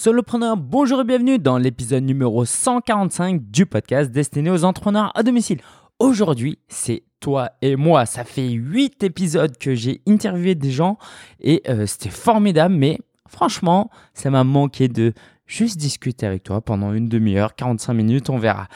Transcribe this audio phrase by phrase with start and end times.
[0.00, 5.60] Solopreneur, bonjour et bienvenue dans l'épisode numéro 145 du podcast destiné aux entrepreneurs à domicile.
[5.98, 8.06] Aujourd'hui, c'est toi et moi.
[8.06, 10.96] Ça fait 8 épisodes que j'ai interviewé des gens
[11.38, 15.12] et euh, c'était formidable, mais franchement, ça m'a manqué de
[15.46, 18.68] juste discuter avec toi pendant une demi-heure, 45 minutes, on verra.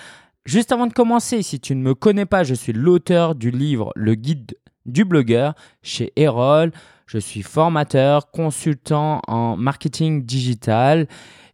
[0.45, 3.93] Juste avant de commencer, si tu ne me connais pas, je suis l'auteur du livre
[3.97, 6.71] Le guide du blogueur chez Erol.
[7.07, 11.07] Je suis formateur, consultant en marketing digital.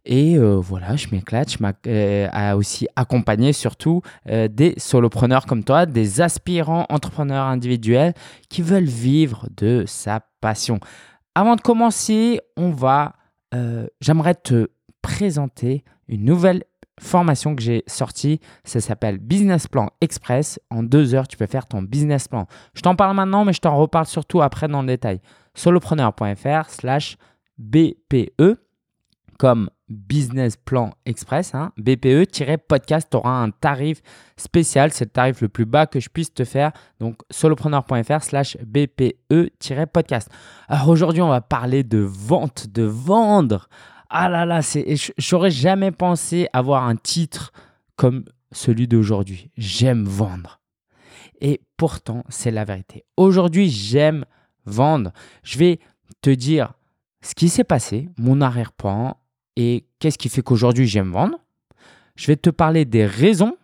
[0.05, 1.51] Et euh, voilà, je m'éclate.
[1.53, 8.15] Je euh, aussi accompagné surtout euh, des solopreneurs comme toi, des aspirants entrepreneurs individuels
[8.49, 10.81] qui veulent vivre de sa passion.
[11.35, 13.15] Avant de commencer, on va,
[14.01, 14.69] j'aimerais te
[15.01, 16.65] présenter une nouvelle
[17.01, 18.41] formation que j'ai sortie.
[18.65, 20.61] Ça s'appelle Business Plan Express.
[20.71, 22.47] En deux heures, tu peux faire ton business plan.
[22.75, 25.21] Je t'en parle maintenant, mais je t'en reparle surtout après dans le détail.
[25.55, 27.17] solopreneur.fr slash
[27.59, 28.59] BPE
[29.39, 34.03] comme Business Plan Express, hein, BPE-podcast, tu auras un tarif
[34.37, 38.57] spécial, c'est le tarif le plus bas que je puisse te faire, donc solopreneur.fr slash
[38.59, 40.31] BPE-podcast.
[40.69, 43.69] Alors aujourd'hui, on va parler de vente, de vendre.
[44.13, 44.61] Ah là là,
[45.19, 47.53] j'aurais jamais pensé avoir un titre
[47.95, 49.51] comme celui d'aujourd'hui.
[49.57, 50.61] J'aime vendre.
[51.41, 53.05] Et pourtant, c'est la vérité.
[53.17, 54.25] Aujourd'hui, j'aime
[54.67, 55.13] vendre.
[55.45, 55.79] Je vais
[56.23, 56.73] te dire
[57.23, 59.17] ce qui s'est passé, mon arrière-plan
[59.55, 61.39] et qu'est-ce qui fait qu'aujourd'hui j'aime vendre.
[62.17, 63.57] Je vais te parler des raisons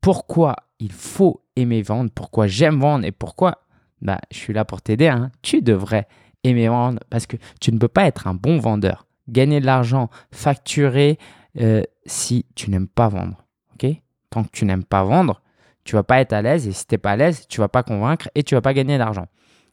[0.00, 3.62] pourquoi il faut aimer vendre, pourquoi j'aime vendre et pourquoi
[4.00, 5.08] bah, je suis là pour t'aider.
[5.08, 5.30] Hein.
[5.42, 6.08] Tu devrais
[6.44, 10.10] aimer vendre parce que tu ne peux pas être un bon vendeur, gagner de l'argent,
[10.30, 11.18] facturer
[11.60, 13.44] euh, si tu n'aimes pas vendre.
[13.74, 13.90] ok?
[14.30, 15.42] Tant que tu n'aimes pas vendre,
[15.84, 17.68] tu vas pas être à l'aise et si tu n'es pas à l'aise, tu vas
[17.68, 19.26] pas convaincre et tu vas pas gagner d'argent.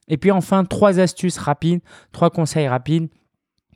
[0.08, 3.10] Et puis enfin, trois astuces rapides, trois conseils rapides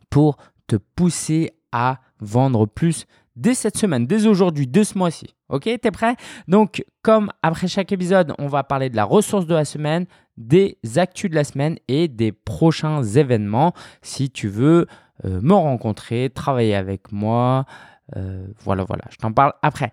[0.10, 5.36] pour te pousser à vendre plus dès cette semaine, dès aujourd'hui, dès ce mois-ci.
[5.50, 6.16] Ok, t'es prêt?
[6.48, 10.06] Donc, comme après chaque épisode, on va parler de la ressource de la semaine,
[10.38, 13.74] des actus de la semaine et des prochains événements.
[14.02, 14.88] Si tu veux
[15.24, 17.66] euh, me rencontrer, travailler avec moi,
[18.16, 19.92] euh, voilà, voilà, je t'en parle après.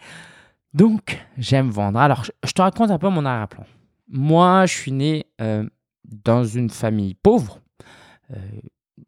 [0.75, 1.99] Donc, j'aime vendre.
[1.99, 3.65] Alors, je te raconte un peu mon arrière-plan.
[4.09, 5.69] Moi, je suis né euh,
[6.05, 7.59] dans une famille pauvre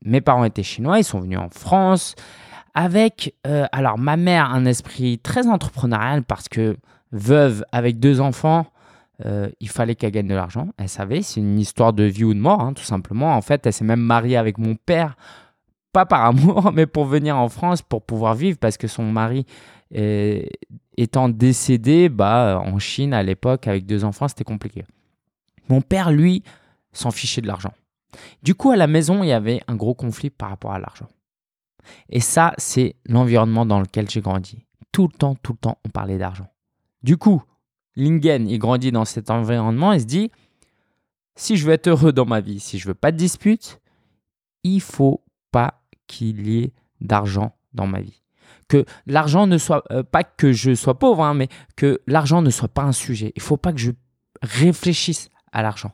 [0.03, 2.15] mes parents étaient chinois, ils sont venus en France
[2.75, 3.35] avec,
[3.73, 6.77] alors ma mère, un esprit très entrepreneurial parce que
[7.13, 8.67] veuve avec deux enfants,
[9.25, 10.69] euh, il fallait qu'elle gagne de l'argent.
[10.77, 13.37] Elle savait, c'est une histoire de vie ou de mort, hein, tout simplement.
[13.37, 15.17] En fait, elle s'est même mariée avec mon père,
[15.93, 19.47] pas par amour, mais pour venir en France pour pouvoir vivre parce que son mari
[20.97, 24.85] étant décédé, bah, en Chine à l'époque, avec deux enfants, c'était compliqué.
[25.69, 26.43] Mon père, lui,
[26.93, 27.73] s'en fichait de l'argent.
[28.43, 31.09] Du coup, à la maison, il y avait un gros conflit par rapport à l'argent.
[32.09, 34.65] Et ça, c'est l'environnement dans lequel j'ai grandi.
[34.93, 36.47] Tout le temps, tout le temps, on parlait d'argent.
[37.03, 37.43] Du coup,
[37.97, 40.31] Lingen, il grandit dans cet environnement et se dit,
[41.37, 43.81] si je veux être heureux dans ma vie, si je veux pas de dispute,
[44.63, 48.23] il faut pas qu'il y ait d'argent dans ma vie.
[48.69, 52.51] Que l'argent ne soit euh, pas que je sois pauvre, hein, mais que l'argent ne
[52.51, 53.33] soit pas un sujet.
[53.37, 53.93] Il faut pas que je
[54.43, 55.93] réfléchisse à l'argent.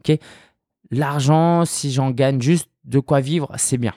[0.00, 0.18] Ok?
[0.90, 3.92] L'argent, si j'en gagne juste de quoi vivre, c'est bien.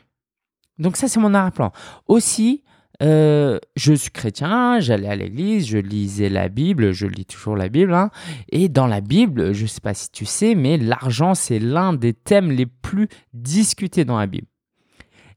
[0.79, 1.71] Donc ça, c'est mon arrière-plan.
[2.07, 2.63] Aussi,
[3.01, 7.69] euh, je suis chrétien, j'allais à l'église, je lisais la Bible, je lis toujours la
[7.69, 7.93] Bible.
[7.93, 8.11] Hein.
[8.49, 11.93] et dans la Bible, je ne sais pas si tu sais, mais l'argent, c'est l'un
[11.93, 14.47] des thèmes les plus discutés dans la Bible.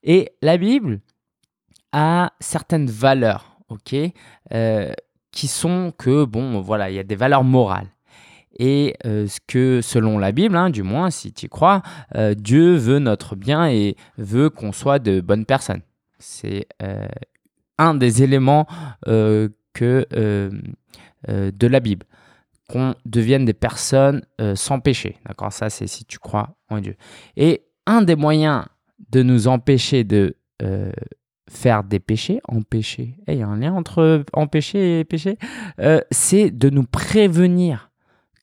[0.02, 1.00] Et la Bible
[1.92, 3.94] a certaines valeurs, ok,
[4.52, 4.92] euh,
[5.30, 7.88] qui sont que, bon, voilà, il y a des valeurs morales
[8.58, 11.80] et euh, que, selon la Bible, hein, du moins si tu y crois,
[12.36, 15.80] Dieu veut notre bien et veut qu'on soit de bonnes personnes.
[16.18, 16.66] C'est
[17.94, 18.66] des éléments
[19.04, 20.06] que,
[21.28, 22.06] de la Bible,
[22.68, 24.22] qu'on devienne des personnes
[24.54, 25.18] sans péché.
[25.26, 25.52] D'accord?
[25.52, 26.96] Ça, c'est si tu crois en Dieu.
[27.36, 28.64] Et un des moyens
[29.10, 30.36] de nous empêcher de
[31.50, 35.36] faire des péchés, empêcher, il y a un lien entre empêcher et péché,
[36.10, 37.90] c'est de nous prévenir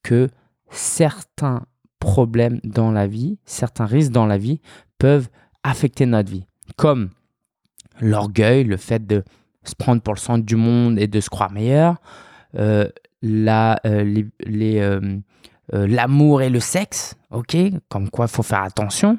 [0.03, 0.29] que
[0.69, 1.63] certains
[1.99, 4.61] problèmes dans la vie, certains risques dans la vie
[4.99, 5.29] peuvent
[5.63, 6.45] affecter notre vie,
[6.77, 7.09] comme
[7.99, 9.23] l'orgueil, le fait de
[9.63, 11.97] se prendre pour le centre du monde et de se croire meilleur,
[12.55, 12.87] euh,
[13.25, 14.23] euh,
[14.81, 15.21] euh,
[15.71, 17.55] l'amour et le sexe, ok,
[17.89, 19.17] comme quoi il faut faire attention.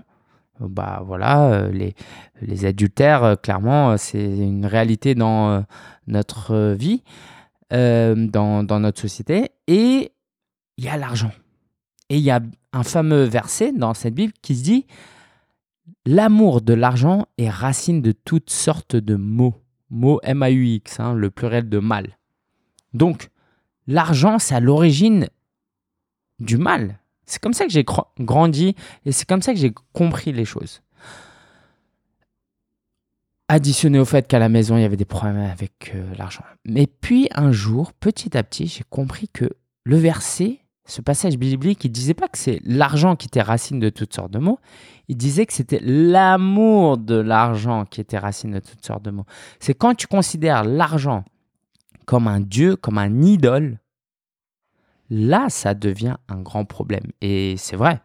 [0.58, 1.94] Bah voilà, les,
[2.42, 5.64] les adultères, clairement, c'est une réalité dans
[6.06, 7.02] notre vie,
[7.70, 9.52] dans, dans notre société.
[9.66, 10.12] Et
[10.76, 11.30] il y a l'argent.
[12.10, 12.40] Et il y a
[12.74, 14.86] un fameux verset dans cette Bible qui se dit
[16.06, 19.54] L'amour de l'argent est racine de toutes sortes de mots.
[19.90, 22.18] Mots M-A-U-X, hein, le pluriel de mal.
[22.94, 23.30] Donc,
[23.86, 25.26] l'argent, c'est à l'origine
[26.38, 27.00] du mal.
[27.26, 27.84] C'est comme ça que j'ai
[28.18, 30.80] grandi et c'est comme ça que j'ai compris les choses.
[33.48, 36.44] Additionné au fait qu'à la maison, il y avait des problèmes avec euh, l'argent.
[36.64, 39.50] Mais puis un jour, petit à petit, j'ai compris que
[39.84, 40.60] le verset,
[40.90, 44.32] ce passage biblique, il disait pas que c'est l'argent qui était racine de toutes sortes
[44.32, 44.58] de mots.
[45.08, 49.26] Il disait que c'était l'amour de l'argent qui était racine de toutes sortes de mots.
[49.60, 51.24] C'est quand tu considères l'argent
[52.06, 53.78] comme un dieu, comme un idole,
[55.10, 57.06] là, ça devient un grand problème.
[57.20, 58.00] Et c'est vrai.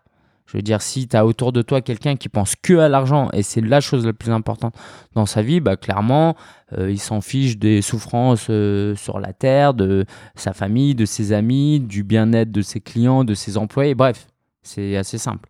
[0.56, 3.30] Je veux dire, si tu as autour de toi quelqu'un qui pense que à l'argent
[3.34, 4.74] et c'est la chose la plus importante
[5.14, 6.38] dans sa vie, bah clairement,
[6.78, 11.34] euh, il s'en fiche des souffrances euh, sur la terre, de sa famille, de ses
[11.34, 13.96] amis, du bien-être de ses clients, de ses employés.
[13.96, 14.28] Bref,
[14.62, 15.50] c'est assez simple.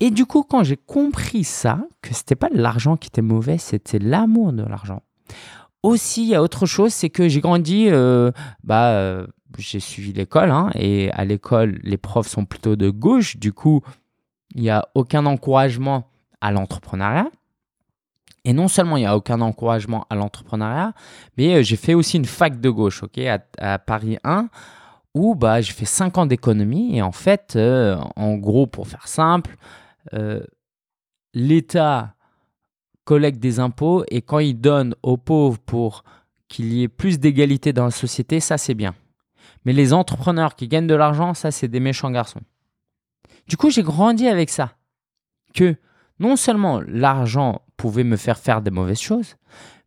[0.00, 4.00] Et du coup, quand j'ai compris ça, que c'était pas l'argent qui était mauvais, c'était
[4.00, 5.02] l'amour de l'argent.
[5.84, 8.32] Aussi, il y a autre chose, c'est que j'ai grandi, euh,
[8.64, 9.24] bah,
[9.56, 13.82] j'ai suivi l'école, hein, et à l'école, les profs sont plutôt de gauche, du coup,
[14.54, 16.08] il n'y a aucun encouragement
[16.40, 17.28] à l'entrepreneuriat.
[18.44, 20.94] Et non seulement il n'y a aucun encouragement à l'entrepreneuriat,
[21.36, 23.18] mais euh, j'ai fait aussi une fac de gauche, ok,
[23.58, 24.48] à, Paris 1,
[25.14, 26.96] où bah, j'ai fait 5 ans d'économie.
[26.96, 27.58] Et en fait,
[28.16, 29.56] en gros, pour faire simple,
[31.34, 32.14] l'État
[33.04, 36.04] collecte des impôts et quand il donne aux pauvres pour
[36.48, 38.94] qu'il y ait plus d'égalité dans la société, ça c'est bien.
[39.64, 42.40] Mais les entrepreneurs qui gagnent de l'argent, ça c'est des méchants garçons.
[43.48, 44.76] Du coup, j'ai grandi avec ça.
[45.54, 45.76] Que
[46.18, 49.36] non seulement l'argent pouvait me faire faire des mauvaises choses,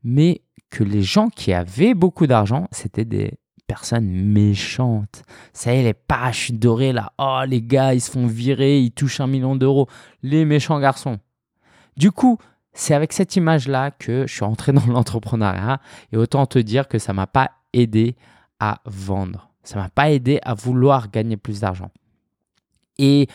[0.03, 3.37] mais que les gens qui avaient beaucoup d'argent, c'était des
[3.67, 5.23] personnes méchantes.
[5.53, 8.91] Ça y est, les parachutes dorés là, oh les gars, ils se font virer, ils
[8.91, 9.87] touchent un million d'euros.
[10.23, 11.19] Les méchants garçons.
[11.95, 12.37] Du coup,
[12.73, 15.79] c'est avec cette image-là que je suis entré dans l'entrepreneuriat
[16.11, 18.15] et autant te dire que ça m'a pas aidé
[18.59, 19.49] à vendre.
[19.63, 21.91] Ça m'a pas aidé à vouloir gagner plus d'argent.
[23.03, 23.27] Et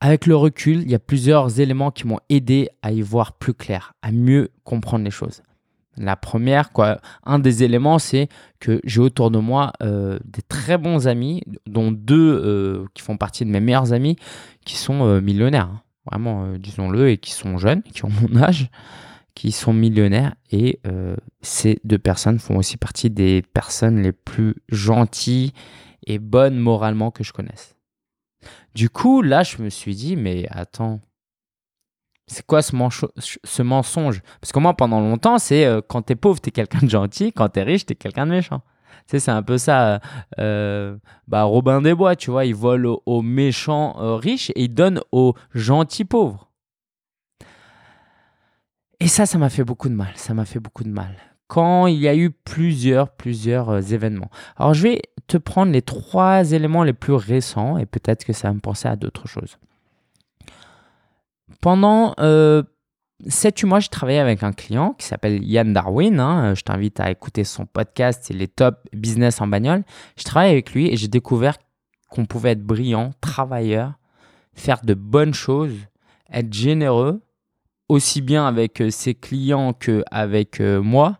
[0.00, 3.52] avec le recul, il y a plusieurs éléments qui m'ont aidé à y voir plus
[3.52, 5.42] clair, à mieux comprendre les choses.
[5.96, 8.28] La première, quoi, un des éléments, c'est
[8.60, 13.16] que j'ai autour de moi euh, des très bons amis, dont deux euh, qui font
[13.16, 14.14] partie de mes meilleurs amis,
[14.64, 15.68] qui sont euh, millionnaires.
[15.68, 18.70] Hein vraiment, disons-le, et qui sont jeunes, qui ont mon âge,
[19.34, 20.34] qui sont millionnaires.
[20.52, 20.80] Et
[21.40, 25.52] ces deux personnes font aussi partie des personnes les plus gentilles
[26.06, 27.76] et bonnes moralement que je connaisse.
[28.74, 31.00] Du coup, là, je me suis dit, mais attends,
[32.26, 32.72] c'est quoi ce,
[33.18, 34.22] ce, mensonge?
[34.40, 37.48] Parce que moi, pendant longtemps, c'est euh, quand t'es pauvre, t'es quelqu'un de gentil, quand
[37.48, 38.62] t'es riche, t'es quelqu'un de méchant.
[39.06, 40.00] Tu sais, c'est un peu ça.
[40.38, 40.96] Euh,
[41.26, 45.00] bah, Robin des Bois, tu vois, il vole aux, méchants euh, riches et il donne
[45.10, 46.50] aux gentils pauvres.
[49.00, 50.12] Et ça, ça m'a fait beaucoup de mal.
[50.14, 51.16] Ça m'a fait beaucoup de mal.
[51.52, 54.30] Quand il y a eu plusieurs, plusieurs euh, événements.
[54.56, 58.48] Alors, je vais te prendre les trois éléments les plus récents et peut-être que ça
[58.48, 59.58] va me penser à d'autres choses.
[61.60, 66.20] Pendant 7-8 mois, j'ai travaillé avec un client qui s'appelle Yann Darwin.
[66.20, 66.54] Hein.
[66.54, 69.84] Je t'invite à écouter son podcast, c'est les top business en bagnole.
[70.16, 71.58] Je travaille avec lui et j'ai découvert
[72.08, 73.92] qu'on pouvait être brillant, travailleur,
[74.54, 75.76] faire de bonnes choses,
[76.32, 77.20] être généreux,
[77.90, 81.18] aussi bien avec euh, ses clients qu'avec euh, moi.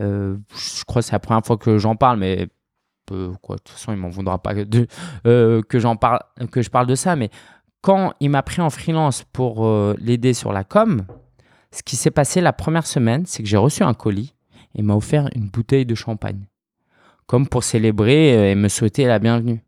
[0.00, 2.48] Euh, je crois que c'est la première fois que j'en parle, mais
[3.06, 4.86] quoi, de toute façon, il m'en voudra pas de,
[5.24, 6.20] que, j'en parle,
[6.52, 7.16] que je parle de ça.
[7.16, 7.30] Mais
[7.80, 9.66] quand il m'a pris en freelance pour
[9.98, 11.04] l'aider sur la com,
[11.72, 14.34] ce qui s'est passé la première semaine, c'est que j'ai reçu un colis
[14.74, 16.46] et m'a offert une bouteille de champagne,
[17.26, 19.62] comme pour célébrer euh, et me souhaiter la bienvenue.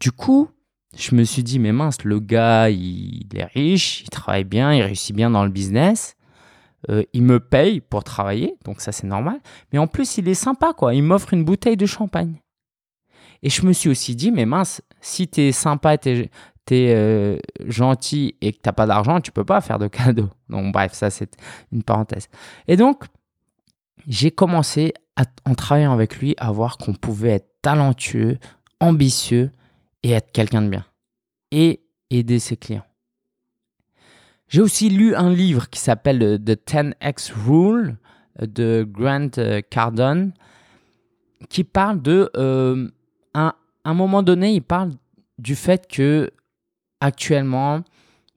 [0.00, 0.48] Du coup,
[0.96, 4.82] je me suis dit, mais mince, le gars, il, est riche, il travaille bien, il
[4.82, 6.15] réussit bien dans le business.
[6.88, 9.40] Euh, il me paye pour travailler, donc ça c'est normal.
[9.72, 10.94] Mais en plus, il est sympa, quoi.
[10.94, 12.40] Il m'offre une bouteille de champagne.
[13.42, 16.30] Et je me suis aussi dit, mais mince, si tu es sympa, t'es
[16.72, 20.30] euh, gentil et que t'as pas d'argent, tu peux pas faire de cadeaux.
[20.48, 21.36] Donc bref, ça c'est
[21.72, 22.28] une parenthèse.
[22.68, 23.04] Et donc,
[24.06, 24.94] j'ai commencé
[25.44, 28.38] en travaillant avec lui à voir qu'on pouvait être talentueux,
[28.80, 29.50] ambitieux
[30.02, 30.84] et être quelqu'un de bien.
[31.50, 32.84] Et aider ses clients.
[34.48, 37.96] J'ai aussi lu un livre qui s'appelle The 10X Rule
[38.40, 40.32] de Grant euh, Cardone
[41.48, 42.30] qui parle de...
[42.36, 42.88] Euh,
[43.34, 44.90] un moment donné, il parle
[45.38, 46.32] du fait que
[47.00, 47.82] actuellement,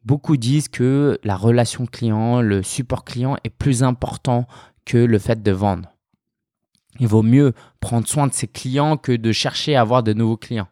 [0.06, 4.46] beaucoup disent que la relation client, le support client est plus important
[4.86, 5.89] que le fait de vendre.
[7.00, 10.38] Il vaut mieux prendre soin de ses clients que de chercher à avoir de nouveaux
[10.38, 10.68] clients.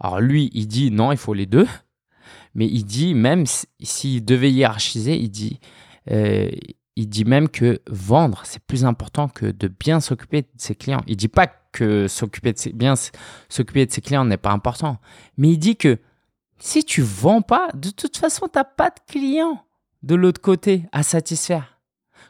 [0.00, 1.66] Alors lui, il dit non, il faut les deux.
[2.54, 3.44] Mais il dit même
[3.80, 5.60] s'il devait hiérarchiser, il dit,
[6.10, 6.50] euh,
[6.96, 11.02] il dit même que vendre, c'est plus important que de bien s'occuper de ses clients.
[11.06, 12.94] Il dit pas que s'occuper de ses, bien
[13.48, 14.98] s'occuper de ses clients n'est pas important,
[15.36, 15.98] mais il dit que
[16.58, 19.64] si tu vends pas, de toute façon, tu n'as pas de clients
[20.02, 21.78] de l'autre côté à satisfaire.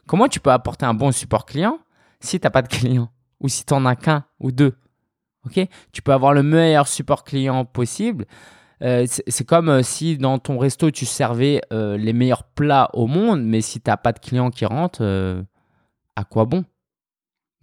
[0.07, 1.79] Comment tu peux apporter un bon support client
[2.21, 3.11] si tu n'as pas de clients?
[3.41, 4.77] Ou si tu n'en as qu'un ou deux
[5.47, 5.61] Ok?
[5.93, 8.27] Tu peux avoir le meilleur support client possible.
[8.83, 13.07] Euh, c'est comme euh, si dans ton resto tu servais euh, les meilleurs plats au
[13.07, 15.45] monde, mais si tu n'as pas de clients qui rentrent,
[16.17, 16.65] à quoi bon?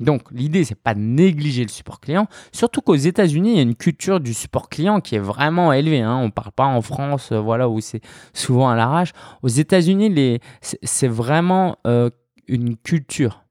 [0.01, 3.61] Donc, l'idée, c'est pas de négliger le support client, surtout qu'aux États-Unis, il y a
[3.61, 6.01] une culture du support client qui est vraiment élevée.
[6.01, 6.17] Hein.
[6.17, 8.01] On parle pas en France, voilà, où c'est
[8.33, 9.13] souvent à l'arrache.
[9.41, 11.77] Aux États-Unis, c'est vraiment
[12.47, 13.45] une culture.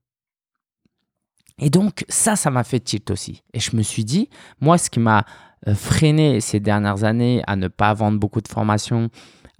[1.58, 3.42] Et donc, ça, ça m'a fait tilt aussi.
[3.54, 4.28] Et je me suis dit,
[4.60, 5.24] moi, ce qui m'a
[5.72, 9.08] freiné ces dernières années à ne pas vendre beaucoup de formations,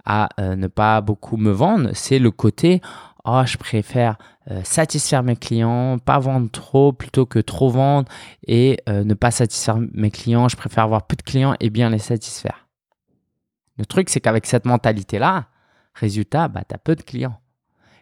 [0.05, 2.81] à ne pas beaucoup me vendre, c'est le côté
[3.25, 4.17] oh, je préfère
[4.49, 8.09] euh, satisfaire mes clients, pas vendre trop plutôt que trop vendre
[8.47, 10.47] et euh, ne pas satisfaire mes clients.
[10.47, 12.67] Je préfère avoir peu de clients et bien les satisfaire.
[13.77, 15.47] Le truc, c'est qu'avec cette mentalité-là,
[15.93, 17.39] résultat, bah, tu as peu de clients.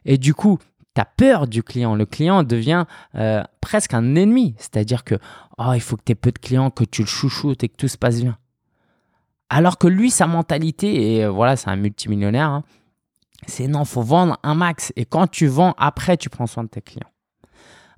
[0.06, 0.60] Et du coup,
[1.02, 1.96] as peur du client.
[1.96, 2.86] Le client devient
[3.16, 4.56] euh, presque un ennemi.
[4.58, 5.16] C'est-à-dire que
[5.58, 7.78] oh, il faut que tu aies peu de clients, que tu le chouchoutes et que
[7.78, 8.38] tout se passe bien.
[9.50, 12.64] Alors que lui, sa mentalité, et voilà, c'est un multimillionnaire, hein,
[13.48, 14.92] c'est non, faut vendre un max.
[14.96, 17.13] Et quand tu vends, après, tu prends soin de tes clients.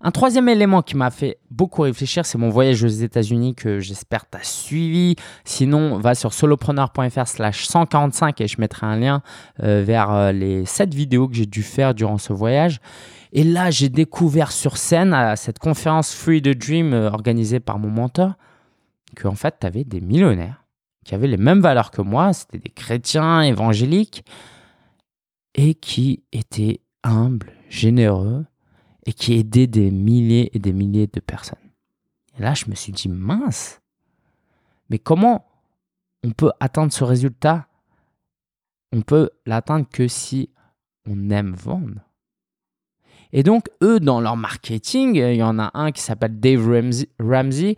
[0.05, 4.29] Un troisième élément qui m'a fait beaucoup réfléchir, c'est mon voyage aux États-Unis que j'espère
[4.29, 5.15] t'as suivi.
[5.45, 9.23] Sinon, va sur solopreneur.fr slash 145 et je mettrai un lien
[9.63, 12.81] euh, vers euh, les 7 vidéos que j'ai dû faire durant ce voyage.
[13.33, 17.79] Et là, j'ai découvert sur scène à cette conférence Free the Dream euh, organisée par
[17.79, 18.33] mon mentor
[19.15, 20.65] que en fait, tu avais des millionnaires
[21.03, 22.31] qui avaient les mêmes valeurs que moi.
[22.31, 24.23] C'était des chrétiens évangéliques
[25.55, 28.45] et qui était humble, généreux
[29.05, 31.59] et qui aidait des milliers et des milliers de personnes.
[32.37, 33.81] Et là, je me suis dit, mince,
[34.89, 35.45] mais comment
[36.23, 37.67] on peut atteindre ce résultat?
[38.91, 40.49] On peut l'atteindre que si
[41.07, 42.01] on aime vendre.
[43.31, 46.67] Et donc, eux, dans leur marketing, il y en a un qui s'appelle Dave
[47.19, 47.75] Ramsey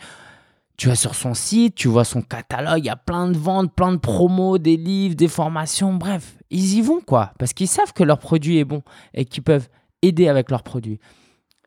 [0.78, 3.74] tu vas sur son site, tu vois son catalogue, il y a plein de ventes,
[3.74, 7.94] plein de promos, des livres, des formations, bref, ils y vont quoi, parce qu'ils savent
[7.94, 8.84] que leur produit est bon
[9.16, 9.68] et qu'ils peuvent
[10.02, 11.00] aider avec leur produit.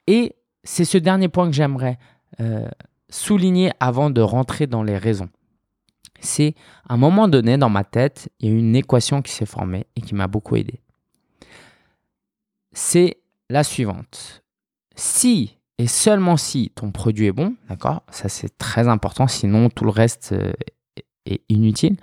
[0.06, 1.98] Et c'est ce dernier point que j'aimerais
[2.40, 2.68] euh,
[3.08, 5.28] souligner avant de rentrer dans les raisons.
[6.20, 6.54] C'est
[6.88, 9.86] à un moment donné dans ma tête, il y a une équation qui s'est formée
[9.96, 10.80] et qui m'a beaucoup aidé.
[12.72, 13.18] C'est
[13.48, 14.42] la suivante.
[14.94, 19.84] Si et seulement si ton produit est bon, d'accord Ça c'est très important, sinon tout
[19.84, 20.52] le reste euh,
[21.24, 21.96] est inutile.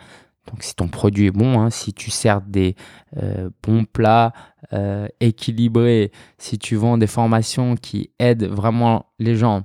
[0.47, 2.75] Donc si ton produit est bon, hein, si tu sers des
[3.17, 4.33] euh, bons plats
[4.73, 9.63] euh, équilibrés, si tu vends des formations qui aident vraiment les gens,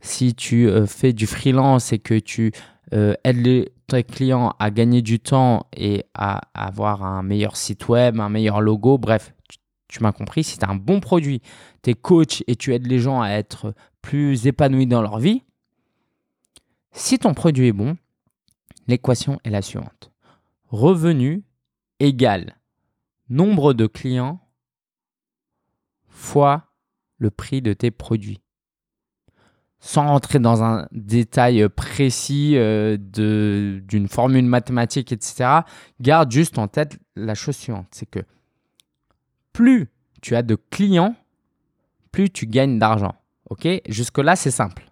[0.00, 2.52] si tu fais du freelance et que tu
[2.90, 8.28] aides tes clients à gagner du temps et à avoir un meilleur site web, un
[8.28, 9.32] meilleur logo, bref,
[9.92, 11.42] tu m'as compris, si tu as un bon produit,
[11.82, 15.42] tu es coach et tu aides les gens à être plus épanouis dans leur vie,
[16.92, 17.96] si ton produit est bon,
[18.88, 20.11] l'équation est la suivante.
[20.72, 21.44] Revenu
[22.00, 22.56] égale
[23.28, 24.40] nombre de clients
[26.08, 26.72] fois
[27.18, 28.40] le prix de tes produits.
[29.80, 35.60] Sans rentrer dans un détail précis euh, d'une formule mathématique, etc.,
[36.00, 38.20] garde juste en tête la chose suivante, c'est que
[39.52, 39.90] plus
[40.22, 41.14] tu as de clients,
[42.12, 43.14] plus tu gagnes d'argent.
[43.50, 43.68] OK?
[43.88, 44.90] Jusque-là, c'est simple.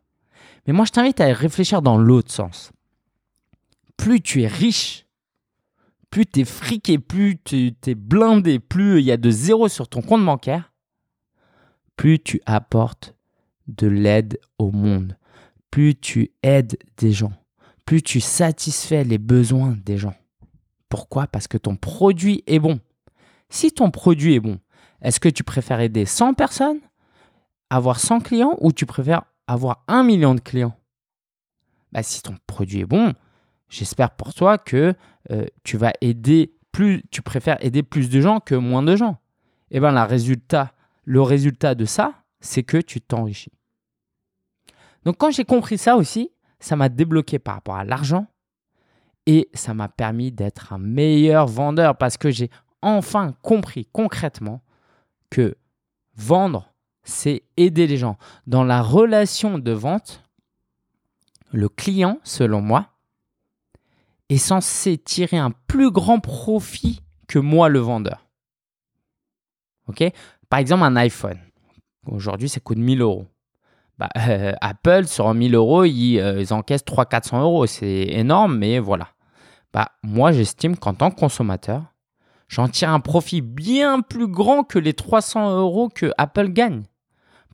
[0.67, 2.71] Mais moi, je t'invite à réfléchir dans l'autre sens.
[3.97, 5.07] Plus tu es riche,
[6.11, 9.88] plus tu es friqué, plus tu es blindé, plus il y a de zéros sur
[9.88, 10.73] ton compte bancaire,
[11.97, 13.14] plus tu apportes
[13.69, 15.17] de l'aide au monde,
[15.71, 17.33] plus tu aides des gens,
[17.85, 20.14] plus tu satisfais les besoins des gens.
[20.88, 21.29] Pourquoi?
[21.29, 22.81] Parce que ton produit est bon.
[23.49, 24.59] Si ton produit est bon,
[25.02, 26.81] est-ce que tu préfères aider 100 personnes,
[27.71, 30.76] avoir 100 clients ou tu préfères avoir 1 million de clients?
[31.93, 33.14] Bah, Si ton produit est bon,
[33.71, 34.95] j'espère pour toi que
[35.31, 39.19] euh, tu vas aider plus, tu préfères aider plus de gens que moins de gens.
[39.71, 40.73] Et eh bien, résultat,
[41.05, 43.53] le résultat de ça, c'est que tu t'enrichis.
[45.05, 48.27] Donc, quand j'ai compris ça aussi, ça m'a débloqué par rapport à l'argent
[49.27, 52.50] et ça m'a permis d'être un meilleur vendeur parce que j'ai
[52.83, 54.62] enfin compris concrètement
[55.31, 55.57] que
[56.17, 56.73] vendre,
[57.05, 58.19] c'est aider les gens.
[58.47, 60.25] Dans la relation de vente,
[61.53, 62.89] le client, selon moi,
[64.31, 68.27] est censé tirer un plus grand profit que moi, le vendeur.
[69.89, 70.05] Ok?
[70.49, 71.39] Par exemple, un iPhone.
[72.07, 73.27] Aujourd'hui, ça coûte 1000 euros.
[73.99, 77.67] Bah, euh, Apple, sur 1000 euros, ils, euh, ils encaissent 300-400 euros.
[77.67, 79.09] C'est énorme, mais voilà.
[79.73, 81.83] Bah, moi, j'estime qu'en tant que consommateur,
[82.49, 86.85] j'en tire un profit bien plus grand que les 300 euros que Apple gagne.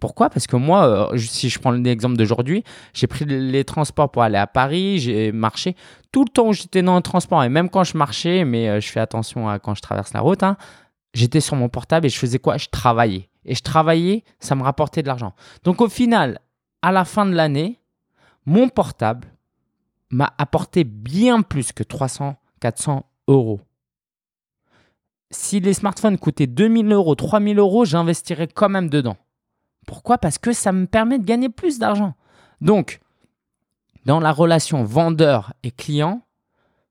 [0.00, 0.28] Pourquoi?
[0.28, 4.36] Parce que moi, euh, si je prends l'exemple d'aujourd'hui, j'ai pris les transports pour aller
[4.36, 5.74] à Paris, j'ai marché
[6.12, 8.80] tout le temps où j'étais dans le transport et même quand je marchais, mais euh,
[8.80, 10.56] je fais attention à quand je traverse la route, hein,
[11.14, 12.58] j'étais sur mon portable et je faisais quoi?
[12.58, 13.28] Je travaillais.
[13.44, 15.34] Et je travaillais, ça me rapportait de l'argent.
[15.64, 16.40] Donc au final,
[16.82, 17.80] à la fin de l'année,
[18.44, 19.28] mon portable
[20.10, 23.60] m'a apporté bien plus que 300, 400 euros.
[25.30, 29.16] Si les smartphones coûtaient 2000 euros, 3000 euros, j'investirais quand même dedans.
[29.86, 30.18] Pourquoi?
[30.18, 32.14] Parce que ça me permet de gagner plus d'argent.
[32.60, 33.00] Donc,
[34.04, 36.22] dans la relation vendeur et client,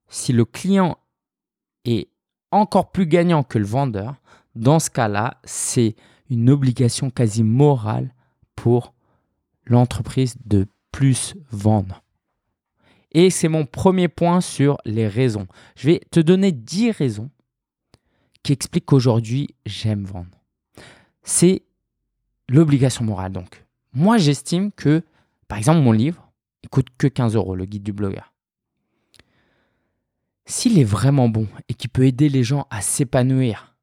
[0.08, 0.98] si le client
[1.84, 2.08] est
[2.50, 4.16] encore plus gagnant que le vendeur,
[4.54, 5.94] dans ce cas-là, c'est
[6.30, 8.14] une obligation quasi morale
[8.54, 8.94] pour
[9.66, 12.02] l'entreprise de plus vendre.
[13.12, 15.46] Et c'est mon premier point sur les raisons.
[15.76, 17.30] Je vais te donner 10 raisons
[18.42, 20.38] qui expliquent qu'aujourd'hui, j'aime vendre.
[21.22, 21.62] C'est
[22.48, 23.32] l'obligation morale.
[23.32, 25.02] Donc, moi, j'estime que,
[25.48, 26.30] par exemple, mon livre,
[26.62, 28.32] il coûte que 15 euros, le guide du blogueur.
[30.44, 33.74] S'il est vraiment bon et qu'il peut aider les gens à s'épanouir,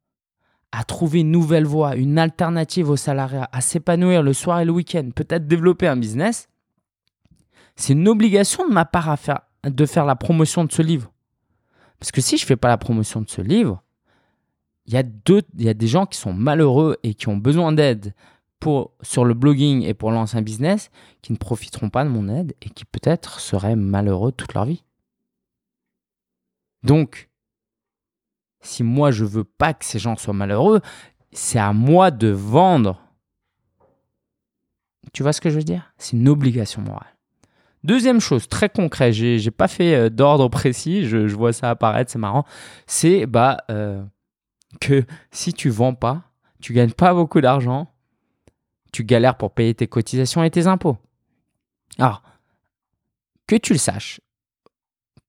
[0.72, 4.72] à trouver une nouvelle voie, une alternative au salariat, à s'épanouir le soir et le
[4.72, 6.48] week-end, peut-être développer un business,
[7.76, 11.12] c'est une obligation de ma part à faire, de faire la promotion de ce livre.
[12.00, 13.84] Parce que si je ne fais pas la promotion de ce livre,
[14.86, 18.14] il y, il y a des gens qui sont malheureux et qui ont besoin d'aide
[19.02, 20.90] sur le blogging et pour lancer un business
[21.22, 24.84] qui ne profiteront pas de mon aide et qui peut-être seraient malheureux toute leur vie.
[26.84, 27.30] Donc,
[28.62, 30.82] si moi je veux pas que ces gens soient malheureux,
[31.32, 33.00] c'est à moi de vendre.
[35.14, 35.94] Tu vois ce que je veux dire?
[35.98, 37.08] C'est une obligation morale.
[37.84, 42.10] Deuxième chose, très concret, j'ai, n'ai pas fait euh, d'ordre précis, je, vois ça apparaître,
[42.10, 42.46] c'est marrant.
[42.88, 44.02] C'est bah, euh,
[44.80, 46.24] que si tu vends pas,
[46.62, 47.93] tu gagnes pas beaucoup d'argent,
[48.94, 50.98] tu galères pour payer tes cotisations et tes impôts.
[52.00, 52.22] Alors,
[53.48, 54.22] que tu le saches,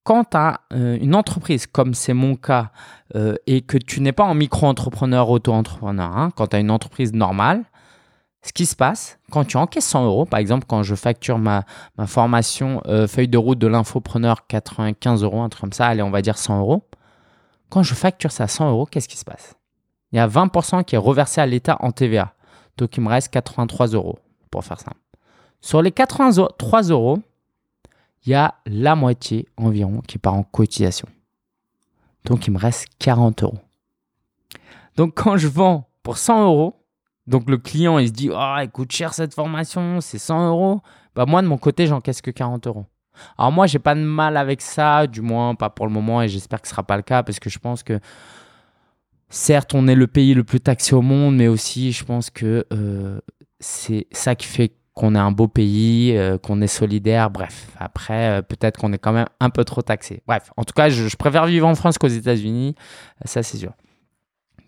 [0.04, 2.70] quand tu as euh, une entreprise, comme c'est mon cas,
[3.16, 7.12] euh, et que tu n'es pas en micro-entrepreneur, auto-entrepreneur, hein, quand tu as une entreprise
[7.12, 7.64] normale,
[8.42, 11.64] ce qui se passe, quand tu encaisses 100 euros, par exemple, quand je facture ma,
[11.96, 16.02] ma formation euh, feuille de route de l'infopreneur 95 euros, un truc comme ça, allez,
[16.02, 16.86] on va dire 100 euros,
[17.70, 19.54] quand je facture ça à 100 euros, qu'est-ce qui se passe?
[20.12, 22.34] Il y a 20% qui est reversé à l'État en TVA.
[22.76, 24.18] Donc, il me reste 83 euros
[24.50, 24.92] pour faire ça.
[25.60, 27.20] Sur les 83 euros,
[28.24, 31.08] il y a la moitié environ qui part en cotisation.
[32.24, 33.58] Donc, il me reste 40 euros.
[34.96, 36.74] Donc, quand je vends pour 100 euros,
[37.26, 40.80] donc le client, il se dit, oh, elle coûte cher cette formation, c'est 100 euros.
[41.14, 42.86] Bah, moi, de mon côté, j'encaisse que 40 euros.
[43.38, 46.28] Alors, moi, j'ai pas de mal avec ça, du moins pas pour le moment, et
[46.28, 48.00] j'espère que ce sera pas le cas, parce que je pense que
[49.28, 52.66] certes, on est le pays le plus taxé au monde, mais aussi, je pense que
[52.72, 53.20] euh,
[53.60, 57.30] c'est ça qui fait qu'on est un beau pays, euh, qu'on est solidaire.
[57.30, 60.22] Bref, après, euh, peut-être qu'on est quand même un peu trop taxé.
[60.26, 62.74] Bref, en tout cas, je, préfère vivre en France qu'aux États-Unis,
[63.24, 63.72] ça c'est sûr.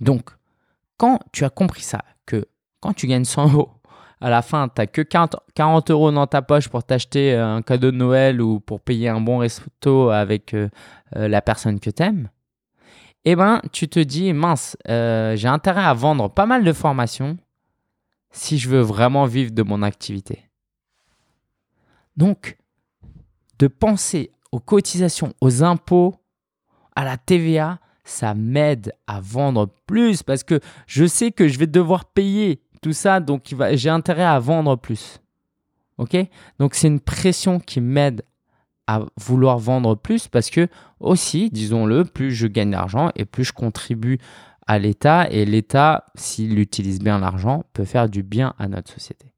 [0.00, 0.30] Donc,
[0.96, 2.46] quand tu as compris ça, que
[2.80, 3.70] quand tu gagnes 100 euros,
[4.20, 7.90] à la fin, tu n'as que 40 euros dans ta poche pour t'acheter un cadeau
[7.90, 10.56] de Noël ou pour payer un bon resto avec
[11.12, 12.30] la personne que tu aimes,
[13.28, 17.36] eh ben, tu te dis, mince, euh, j'ai intérêt à vendre pas mal de formations
[18.30, 20.44] si je veux vraiment vivre de mon activité.
[22.16, 22.56] Donc,
[23.58, 26.14] de penser aux cotisations, aux impôts,
[26.94, 31.66] à la TVA, ça m'aide à vendre plus parce que je sais que je vais
[31.66, 35.20] devoir payer tout ça, donc j'ai intérêt à vendre plus.
[35.98, 36.16] Ok?
[36.60, 38.22] Donc c'est une pression qui m'aide
[38.86, 40.68] à vouloir vendre plus parce que
[41.00, 44.18] aussi, disons-le, plus je gagne d'argent et plus je contribue
[44.66, 49.32] à l'État et l'État, s'il utilise bien l'argent, peut faire du bien à notre société.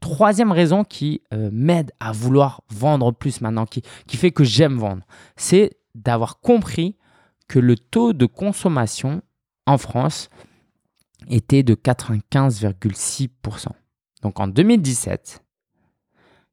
[0.00, 4.78] Troisième raison qui euh, m'aide à vouloir vendre plus maintenant, qui, qui fait que j'aime
[4.78, 5.02] vendre,
[5.36, 6.96] c'est d'avoir compris
[7.48, 9.22] que le taux de consommation
[9.66, 10.30] en France
[11.28, 13.66] était de 95,6%.
[14.22, 15.42] Donc en 2017,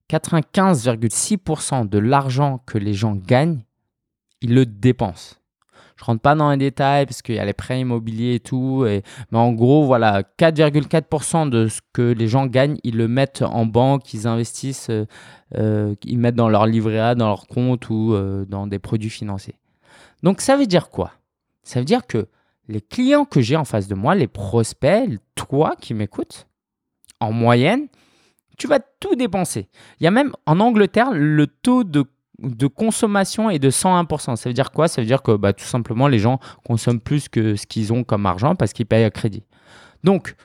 [0.10, 3.64] 95,6% de l'argent que les gens gagnent,
[4.42, 5.36] ils le dépensent.
[5.98, 8.86] Je rentre pas dans les détails parce qu'il y a les prêts immobiliers et tout.
[8.86, 13.42] Et, mais en gros, voilà, 4,4% de ce que les gens gagnent, ils le mettent
[13.42, 15.08] en banque, ils investissent, euh,
[15.56, 18.16] euh, ils mettent dans leur livret A, dans leur compte ou
[18.48, 19.56] dans des produits financiers.
[20.24, 21.14] Donc ça veut dire quoi?
[21.64, 22.28] Ça veut dire que
[22.68, 26.48] les clients que j'ai en face de moi, les prospects, toi qui m'écoutes,
[27.20, 27.88] en moyenne,
[28.58, 29.70] tu vas tout dépenser.
[30.00, 32.04] Il y a même en Angleterre le taux de,
[32.68, 34.36] consommation est de 101%.
[34.36, 34.88] Ça veut dire quoi?
[34.88, 38.04] Ça veut dire que bah, tout simplement les gens consomment plus que ce qu'ils ont
[38.04, 39.44] comme argent parce qu'ils payent à crédit.
[40.04, 40.36] Donc,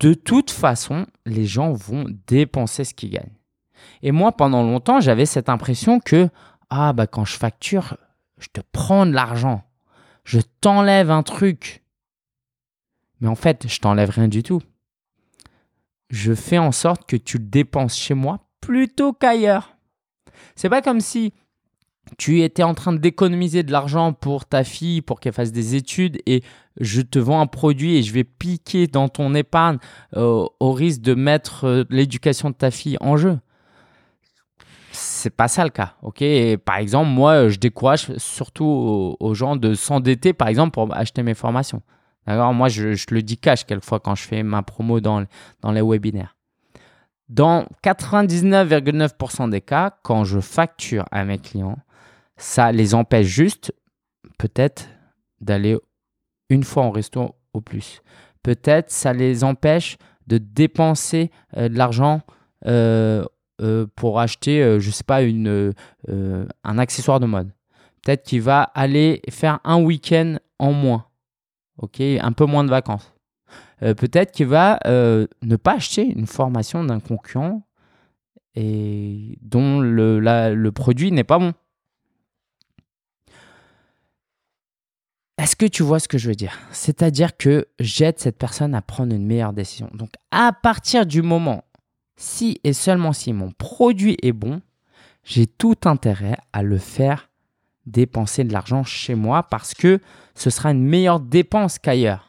[0.00, 3.34] de toute façon, les gens vont dépenser ce qu'ils gagnent.
[4.02, 6.28] Et moi, pendant longtemps, j'avais cette impression que
[6.70, 7.96] ah bah quand je facture,
[8.38, 9.62] je te prends de l'argent,
[10.24, 11.84] je t'enlève un truc.
[13.20, 14.60] Mais en fait, je t'enlève rien du tout
[16.10, 19.76] je fais en sorte que tu le dépenses chez moi plutôt qu'ailleurs.
[20.54, 21.32] C'est pas comme si
[22.18, 26.20] tu étais en train d'économiser de l'argent pour ta fille pour qu'elle fasse des études
[26.26, 26.42] et
[26.78, 29.78] je te vends un produit et je vais piquer dans ton épargne
[30.16, 33.38] euh, au risque de mettre euh, l'éducation de ta fille en jeu.
[34.92, 36.24] C'est pas ça le cas, ok?
[36.64, 41.34] Par exemple, moi, je décourage surtout aux gens de s'endetter, par exemple, pour acheter mes
[41.34, 41.82] formations.
[42.26, 45.26] Moi, je, le dis cash quelquefois quand je fais ma promo dans,
[45.64, 46.36] les webinaires.
[47.28, 51.78] Dans 99,9% des cas, quand je facture à mes clients,
[52.36, 53.72] ça les empêche juste
[54.38, 54.88] peut-être
[55.40, 55.76] d'aller
[56.50, 58.02] une fois en resto au plus.
[58.42, 62.20] Peut-être ça les empêche de dépenser euh, de l'argent
[62.66, 63.24] euh,
[63.60, 67.50] euh, pour acheter, je sais pas, un accessoire de mode.
[68.02, 71.05] Peut-être qu'il va aller faire un week-end en moins
[71.78, 73.14] ok, un peu moins de vacances.
[73.82, 77.66] Euh, peut-être qu'il va euh, ne pas acheter une formation d'un concurrent
[78.54, 81.52] et dont le, le produit n'est pas bon.
[85.38, 86.58] Est-ce que tu vois ce que je veux dire?
[86.70, 89.90] C'est-à-dire que j'aide cette personne à prendre une meilleure décision.
[89.92, 91.64] Donc à partir du moment,
[92.16, 94.62] si et seulement si mon produit est bon,
[95.24, 97.28] j'ai tout intérêt à le faire
[97.86, 100.00] dépenser de l'argent chez moi parce que
[100.34, 102.26] ce sera une meilleure dépense qu'ailleurs.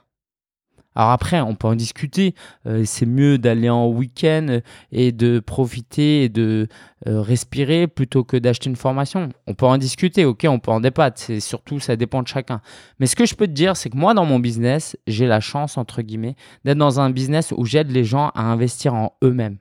[0.97, 2.33] Alors après, on peut en discuter.
[2.65, 6.67] Euh, c'est mieux d'aller en week-end et de profiter et de
[7.05, 9.29] euh, respirer plutôt que d'acheter une formation.
[9.45, 11.21] On peut en discuter, ok, on peut en débattre.
[11.21, 12.61] C'est surtout, ça dépend de chacun.
[12.99, 15.39] Mais ce que je peux te dire, c'est que moi, dans mon business, j'ai la
[15.39, 19.57] chance, entre guillemets, d'être dans un business où j'aide les gens à investir en eux-mêmes.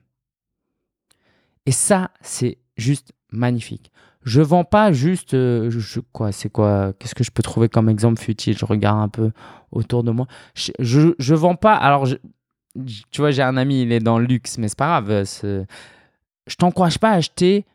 [1.67, 3.91] Et ça, c'est juste magnifique.
[4.27, 5.71] Je vends pas juste, euh,
[6.11, 8.57] quoi, c'est quoi, qu'est-ce que je peux trouver comme exemple futile?
[8.57, 9.31] Je regarde un peu
[9.71, 10.27] autour de moi.
[10.53, 11.75] Je, je, vends pas.
[11.75, 15.23] Alors, tu vois, j'ai un ami, il est dans le luxe, mais c'est pas grave.
[15.23, 17.65] Je t'encourage pas à acheter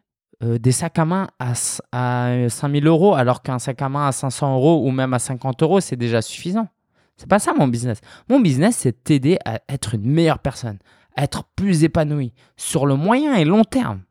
[0.42, 1.54] euh, des sacs à main à,
[1.92, 5.62] à 5000 euros, alors qu'un sac à main à 500 euros ou même à 50
[5.62, 6.68] euros, c'est déjà suffisant.
[7.16, 8.02] C'est pas ça mon business.
[8.28, 10.80] Mon business, c'est t'aider à être une meilleure personne,
[11.16, 14.02] à être plus épanoui sur le moyen et long terme.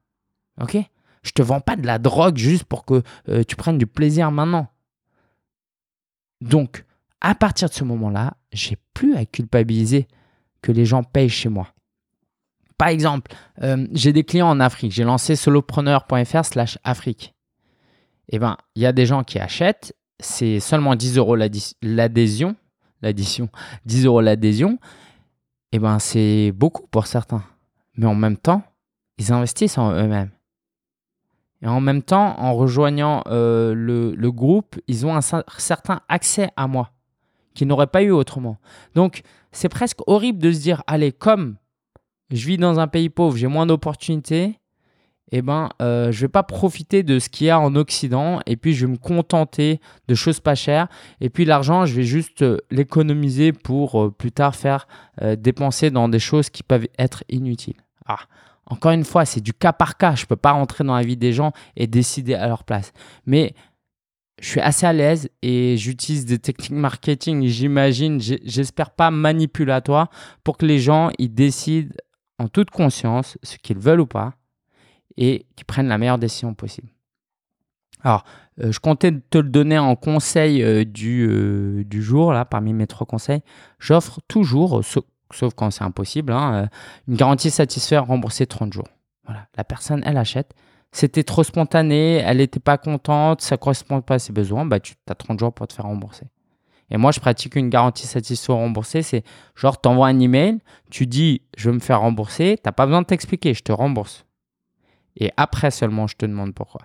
[0.60, 0.78] Ok?
[1.24, 4.32] Je te vends pas de la drogue juste pour que euh, tu prennes du plaisir
[4.32, 4.68] maintenant.
[6.42, 6.86] Donc,
[7.22, 10.08] à partir de ce moment-là, j'ai plus à culpabiliser
[10.62, 11.68] que les gens payent chez moi.
[12.78, 13.32] Par exemple,
[13.62, 14.92] euh, j'ai des clients en Afrique.
[14.92, 17.36] J'ai lancé solopreneur.fr slash Afrique.
[18.30, 19.96] Eh bien, il y a des gens qui achètent.
[20.20, 22.56] C'est seulement 10 euros l'adhésion.
[23.04, 23.50] L'addition,
[23.86, 24.80] 10 euros l'adhésion.
[25.72, 27.44] Eh bien, c'est beaucoup pour certains.
[27.96, 28.64] Mais en même temps,
[29.18, 30.32] ils investissent en eux-mêmes.
[31.62, 36.68] Et en même temps, en rejoignant euh, le, groupe, ils ont un certain accès à
[36.68, 36.92] moi
[37.54, 38.58] qu'ils n'auraient pas eu autrement.
[38.96, 39.22] Donc,
[39.52, 41.58] c'est presque horrible de se dire, allez, comme
[42.32, 44.58] je vis dans un pays pauvre, j'ai moins d'opportunités,
[45.34, 48.58] eh ben, euh, je vais pas profiter de ce qu'il y a en Occident et
[48.58, 50.88] puis je vais me contenter de choses pas chères.
[51.20, 54.88] Et puis l'argent, je vais juste euh, l'économiser pour plus tard faire
[55.38, 57.82] dépenser dans des choses qui peuvent être inutiles.
[58.06, 58.20] Ah,
[58.72, 60.16] encore une fois, c'est du cas par cas.
[60.16, 62.94] Je ne peux pas rentrer dans la vie des gens et décider à leur place.
[63.26, 63.54] Mais
[64.40, 70.10] je suis assez à l'aise et j'utilise des techniques marketing, j'imagine, j'espère pas manipulatoires,
[70.44, 71.94] pour que les gens ils décident
[72.40, 74.34] en toute conscience ce qu'ils veulent ou pas
[75.18, 76.88] et qu'ils prennent la meilleure décision possible.
[78.04, 78.24] Alors,
[78.62, 82.74] euh, je comptais te le donner en conseil euh, du, euh, du jour, là, parmi
[82.74, 83.42] mes trois conseils.
[83.80, 84.82] J'offre toujours,
[85.36, 86.68] sauf quand c'est impossible, hein, euh,
[87.08, 88.88] une garantie satisfaire remboursée 30 jours.
[89.56, 90.54] La personne, elle achète.
[90.92, 94.80] C'était trop spontané, elle n'était pas contente, ça ne correspond pas à ses besoins, bah,
[94.80, 96.26] tu as 30 jours pour te faire rembourser.
[96.90, 99.02] Et moi, je pratique une garantie satisfaire remboursée.
[99.02, 99.24] C'est
[99.56, 102.86] genre, tu envoies un email, tu dis, je veux me faire rembourser, tu n'as pas
[102.86, 104.26] besoin de t'expliquer, je te rembourse.
[105.16, 106.82] Et après seulement, je te demande pourquoi.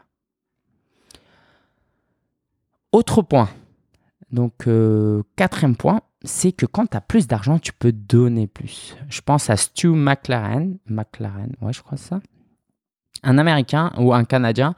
[2.92, 3.48] Autre point,
[4.30, 8.96] Donc, euh, quatrième point, c'est que quand tu as plus d'argent, tu peux donner plus.
[9.08, 10.76] Je pense à Stu McLaren.
[10.86, 12.20] McLaren, ouais, je crois ça.
[13.22, 14.74] Un Américain ou un Canadien.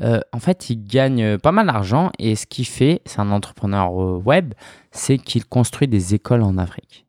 [0.00, 3.92] Euh, en fait, il gagne pas mal d'argent et ce qu'il fait, c'est un entrepreneur
[3.92, 4.54] web,
[4.90, 7.06] c'est qu'il construit des écoles en Afrique.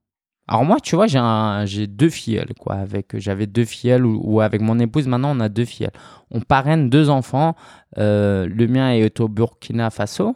[0.48, 1.08] Alors moi, tu vois,
[1.66, 2.76] j'ai deux filles, quoi.
[2.76, 5.90] Avec, j'avais deux filles ou, avec mon épouse, maintenant on a deux filles.
[6.32, 7.56] On parraine deux enfants.
[7.98, 10.36] Euh, le mien est au Burkina Faso.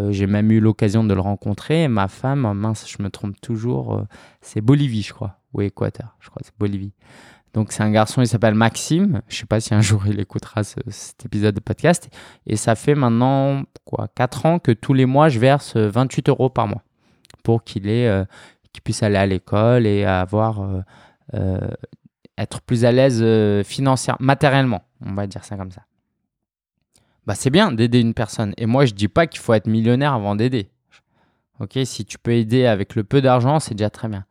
[0.00, 1.88] Euh, j'ai même eu l'occasion de le rencontrer.
[1.88, 4.02] ma femme, mince, je me trompe toujours, euh,
[4.40, 6.92] c'est Bolivie, je crois, ou Équateur, je crois, c'est Bolivie.
[7.52, 9.22] Donc c'est un garçon, il s'appelle Maxime.
[9.28, 12.10] Je sais pas si un jour il écoutera cet épisode de podcast.
[12.46, 16.50] Et ça fait maintenant quoi, 4 ans que tous les mois je verse 28 euros
[16.50, 16.82] par mois
[17.44, 18.24] pour qu'il ait, euh,
[18.72, 20.82] qu'il puisse aller à l'école et avoir
[22.36, 23.24] être plus à l'aise
[23.64, 25.82] financièrement, matériellement, on va dire ça comme ça
[27.26, 28.54] bah c'est bien d'aider une personne.
[28.56, 30.70] Et moi, je dis pas qu'il faut être millionnaire avant d'aider.
[31.60, 34.26] Ok, si tu peux aider avec le peu d'argent, c'est déjà très bien.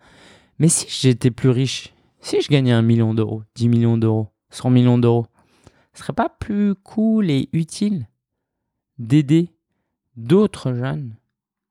[0.59, 4.69] Mais si j'étais plus riche, si je gagnais un million d'euros, 10 millions d'euros, 100
[4.69, 5.25] millions d'euros,
[5.93, 8.07] ce serait pas plus cool et utile
[8.97, 9.49] d'aider
[10.15, 11.15] d'autres jeunes,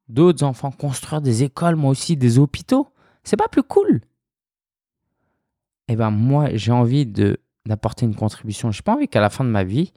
[0.09, 2.89] d'autres enfants, construire des écoles, moi aussi, des hôpitaux?
[3.25, 4.01] C'est pas plus cool
[5.89, 8.73] Eh ben moi, j'ai envie de d'apporter une contribution.
[8.73, 9.93] J'ai pas envie qu'à la fin de ma vie,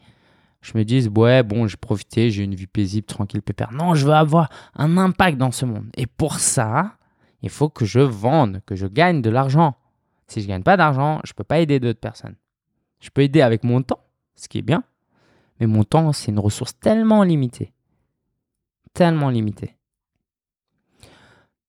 [0.65, 3.71] je me dis, ouais, bon, j'ai profité, j'ai une vie paisible, tranquille, pépère.
[3.71, 5.85] Non, je veux avoir un impact dans ce monde.
[5.95, 6.95] Et pour ça,
[7.43, 9.75] il faut que je vende, que je gagne de l'argent.
[10.25, 12.35] Si je ne gagne pas d'argent, je ne peux pas aider d'autres personnes.
[12.99, 13.99] Je peux aider avec mon temps,
[14.33, 14.83] ce qui est bien.
[15.59, 17.71] Mais mon temps, c'est une ressource tellement limitée.
[18.93, 19.77] Tellement limitée.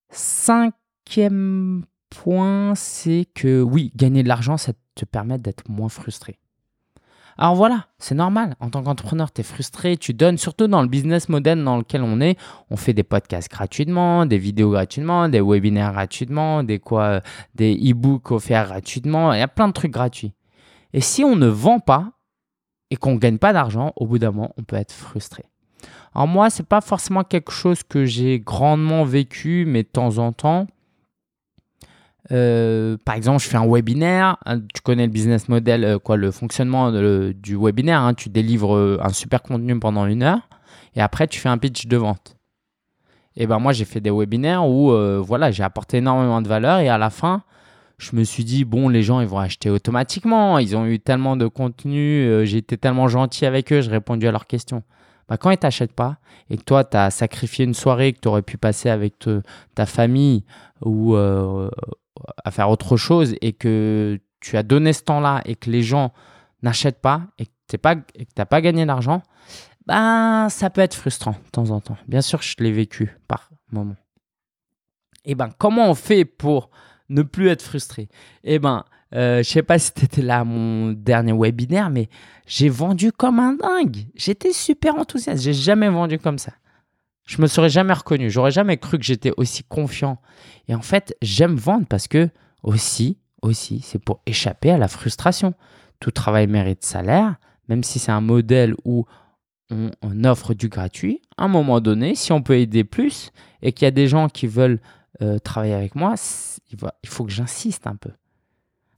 [0.09, 6.38] Cinquième point, c'est que oui, gagner de l'argent, ça te permet d'être moins frustré.
[7.38, 8.57] Alors voilà, c'est normal.
[8.61, 12.03] En tant qu'entrepreneur, tu es frustré, tu donnes, surtout dans le business model dans lequel
[12.03, 12.38] on est.
[12.70, 17.20] On fait des podcasts gratuitement, des vidéos gratuitement, des webinaires gratuitement, des quoi,
[17.55, 19.35] des e-books offerts gratuitement.
[19.35, 20.33] Il y a plein de trucs gratuits.
[20.94, 22.12] Et si on ne vend pas
[22.90, 25.44] et qu'on ne gagne pas d'argent, au bout d'un moment, on peut être frustré.
[26.14, 30.33] Alors moi, c'est pas forcément quelque chose que j'ai grandement vécu, mais de temps en
[30.33, 30.66] temps,
[32.33, 34.37] euh, par exemple, je fais un webinaire.
[34.47, 38.01] Hein, tu connais le business model, euh, quoi, le fonctionnement du webinaire.
[38.01, 38.15] Hein.
[38.15, 40.49] tu délivres euh, un super contenu pendant une heure
[40.95, 42.37] et après tu fais un pitch de vente.
[43.37, 44.91] Et ben moi j'ai fait des webinaires où
[45.23, 47.43] voilà j'ai apporté énormément de valeur et à la fin
[47.99, 50.59] je me suis dit bon les gens ils vont acheter automatiquement.
[50.59, 54.33] Ils ont eu tellement de contenu, j'ai été tellement gentil avec eux, j'ai répondu à
[54.33, 54.83] leurs questions.
[55.29, 56.17] Bah, quand ils t'achètent pas
[56.49, 59.17] et que toi tu as sacrifié une soirée que tu aurais pu passer avec
[59.75, 60.45] ta famille
[60.83, 61.15] ou
[62.44, 66.12] à faire autre chose et que tu as donné ce temps-là et que les gens
[66.62, 67.76] n'achètent pas et que tu
[68.37, 69.22] n'as pas gagné d'argent,
[69.87, 71.96] ben, ça peut être frustrant de temps en temps.
[72.09, 73.96] Bien sûr, je l'ai vécu par moment.
[75.24, 76.70] Et ben, comment on fait pour
[77.09, 78.09] ne plus être frustré?
[78.44, 82.09] Eh ben, euh, je sais pas si tu étais là à mon dernier webinaire, mais
[82.46, 84.07] j'ai vendu comme un dingue.
[84.14, 85.42] J'étais super enthousiaste.
[85.42, 86.52] J'ai jamais vendu comme ça.
[87.27, 88.31] Je me serais jamais reconnu.
[88.31, 90.19] J'aurais jamais cru que j'étais aussi confiant.
[90.69, 92.31] Et en fait, j'aime vendre parce que
[92.62, 95.55] aussi, aussi, c'est pour échapper à la frustration.
[96.01, 97.37] Tout travail mérite salaire,
[97.69, 99.07] même si c'est un modèle où
[99.71, 101.21] on, offre du gratuit.
[101.37, 104.29] À un moment donné, si on peut aider plus et qu'il y a des gens
[104.29, 104.81] qui veulent
[105.23, 106.15] euh, travailler avec moi,
[106.71, 108.11] il, faut que j'insiste un peu.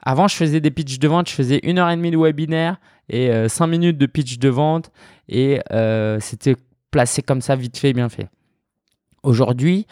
[0.02, 2.78] Avant, je faisais des pitchs de vente, je faisais une heure et demie de webinaire
[3.08, 4.90] et euh, cinq minutes de pitch de vente
[5.28, 6.56] et euh, c'était
[6.90, 8.28] placé comme ça, vite fait, bien fait.
[9.22, 9.86] Aujourd'hui,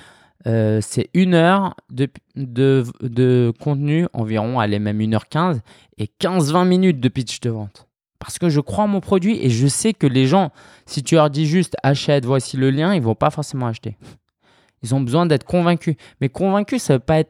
[0.47, 5.61] euh, c'est une heure de, de, contenu, environ, allez, même 1h15,
[5.99, 7.89] et 15-20 minutes de pitch de vente.
[8.19, 10.51] Parce que je crois en mon produit et je sais que les gens,
[10.87, 13.97] si tu leur dis juste achète, voici le lien, ils vont pas forcément acheter.
[14.83, 15.97] Ils ont besoin d'être convaincus.
[16.21, 17.23] Mais convaincus, ça ne veut, pas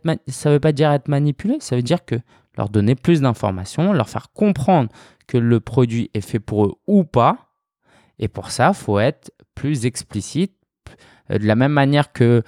[0.44, 2.16] veut pas dire être manipulé, ça veut dire que
[2.56, 4.90] leur donner plus d'informations, leur faire comprendre
[5.26, 7.50] que le produit est fait pour eux ou pas.
[8.18, 10.52] Et pour ça, faut être plus explicite.
[11.32, 12.44] Euh, de la même manière que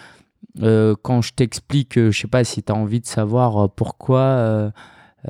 [0.63, 4.73] euh, quand je t'explique, euh, je sais pas si tu as envie de savoir pourquoi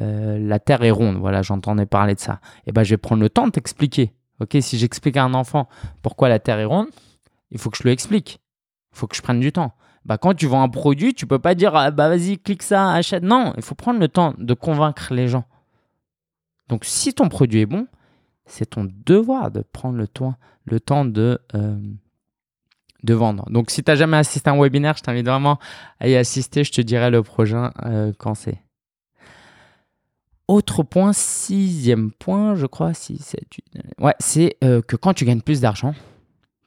[0.01, 2.41] la Terre est ronde, voilà, j'entendais parler de ça.
[2.59, 4.12] Et eh ben, je vais prendre le temps de t'expliquer.
[4.41, 5.69] Ok, si j'explique à un enfant
[6.03, 6.87] pourquoi la Terre est ronde,
[7.51, 8.41] il faut que je le explique.
[8.93, 9.73] Il faut que je prenne du temps.
[10.05, 12.93] Bah, quand tu vends un produit, tu peux pas dire ah, bah vas-y, clique ça,
[12.93, 13.25] achète.
[13.25, 15.45] Non, il faut prendre le temps de convaincre les gens.
[16.69, 17.88] Donc si ton produit est bon,
[18.48, 20.34] c'est ton devoir de prendre le temps,
[21.54, 21.76] euh,
[23.04, 23.48] de vendre.
[23.50, 25.58] Donc, si tu n'as jamais assisté à un webinaire, je t'invite vraiment
[26.00, 26.64] à y assister.
[26.64, 28.61] Je te dirai le prochain euh, quand c'est.
[30.48, 33.20] Autre point, sixième point, je crois, si,
[34.00, 35.94] ouais, c'est euh, que quand tu gagnes plus d'argent,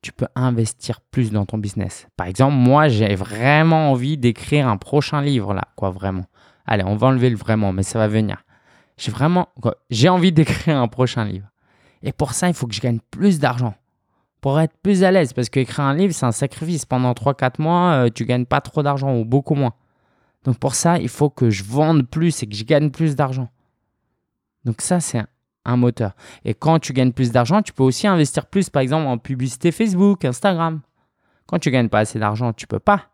[0.04, 2.08] tu peux investir plus dans ton business.
[2.16, 6.26] Par exemple, moi, j'ai vraiment envie d'écrire un prochain livre là, quoi, vraiment.
[6.68, 8.44] Allez, on va enlever le vraiment, mais ça va venir.
[8.98, 9.50] J'ai vraiment,
[9.90, 11.51] j'ai envie d'écrire un prochain livre.
[12.04, 13.76] Et pour ça, il faut que je gagne plus d'argent
[14.42, 15.34] pour être plus à l'aise.
[15.34, 16.86] Parce qu'écrire un livre, c'est un sacrifice.
[16.86, 19.74] Pendant 3-4 mois, euh, tu gagnes pas trop d'argent ou beaucoup moins.
[20.44, 23.50] Donc pour ça, il faut que je vende plus et que je gagne plus d'argent.
[24.66, 25.24] Donc ça, c'est
[25.66, 26.16] un moteur.
[26.44, 29.72] Et quand tu gagnes plus d'argent, tu peux aussi investir plus, par exemple, en publicité
[29.72, 30.82] Facebook, Instagram.
[31.46, 33.10] Quand tu gagnes pas assez d'argent, tu peux pas.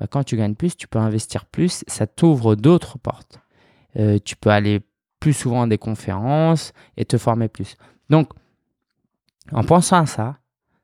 [0.00, 1.84] Bah, quand tu gagnes plus, tu peux investir plus.
[1.86, 3.40] Ça t'ouvre d'autres portes.
[3.96, 4.80] Euh, tu peux aller
[5.20, 7.76] plus souvent à des conférences et te former plus.
[8.10, 8.30] Donc,
[9.52, 10.38] en pensant à ça,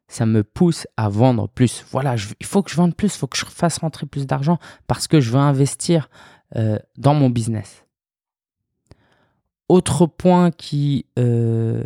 [0.09, 1.85] ça me pousse à vendre plus.
[1.91, 4.59] Voilà, il faut que je vende plus, il faut que je fasse rentrer plus d'argent
[4.87, 6.09] parce que je veux investir
[6.57, 7.85] euh, dans mon business.
[9.69, 11.85] Autre point qui, euh,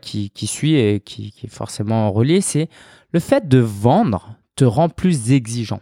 [0.00, 2.70] qui, suit et qui, qui est forcément relié, c'est
[3.12, 5.80] le fait de vendre te rend plus exigeant.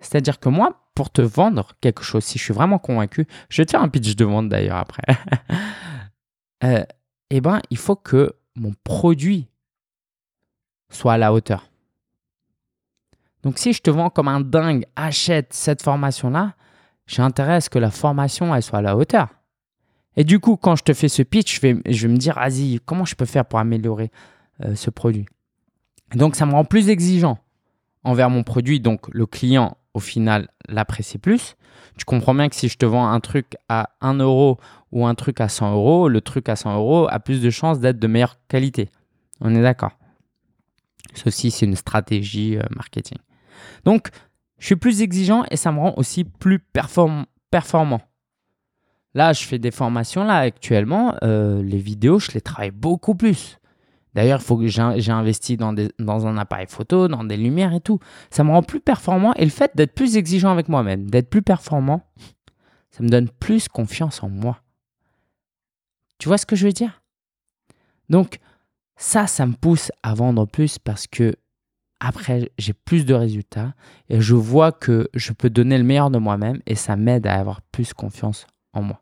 [0.00, 3.66] C'est-à-dire que moi, pour te vendre quelque chose, si je suis vraiment convaincu, je vais
[3.66, 5.02] te faire un pitch de vente d'ailleurs après.
[6.64, 6.84] euh,
[7.30, 9.48] eh ben, il faut que mon produit
[10.90, 11.70] soit à la hauteur.
[13.42, 16.54] Donc si je te vends comme un dingue, achète cette formation-là,
[17.06, 19.28] j'ai intérêt à ce que la formation elle soit à la hauteur.
[20.16, 22.80] Et du coup, quand je te fais ce pitch, je vais, je me dire, vas-y,
[22.84, 24.10] comment je peux faire pour améliorer
[24.64, 25.26] euh, ce produit?
[26.14, 27.38] Donc ça me rend plus exigeant
[28.02, 28.80] envers mon produit.
[28.80, 31.56] Donc le client, au final, l'apprécie plus.
[31.96, 34.58] Tu comprends bien que si je te vends un truc à 1 euro
[34.92, 37.80] ou un truc à 100 euros, le truc à 100 euros a plus de chances
[37.80, 38.90] d'être de meilleure qualité.
[39.40, 39.92] On est d'accord.
[41.14, 43.18] Ceci, c'est une stratégie euh, marketing.
[43.84, 44.08] Donc,
[44.58, 48.00] je suis plus exigeant et ça me rend aussi plus performant.
[49.14, 50.22] Là, je fais des formations.
[50.22, 53.58] Là, actuellement, euh, les vidéos, je les travaille beaucoup plus.
[54.14, 58.00] D'ailleurs, il faut que j'ai investi dans, un appareil photo, dans des lumières et tout.
[58.30, 59.32] Ça me rend plus performant.
[59.34, 62.02] Et le fait d'être plus exigeant avec moi-même, d'être plus performant,
[62.90, 64.62] ça me donne plus confiance en moi.
[66.18, 67.02] Tu vois ce que je veux dire?
[68.08, 68.40] Donc,
[68.96, 71.34] ça, ça me pousse à vendre plus parce que
[72.00, 73.74] après, j'ai plus de résultats
[74.08, 77.38] et je vois que je peux donner le meilleur de moi-même et ça m'aide à
[77.38, 79.00] avoir plus confiance en moi.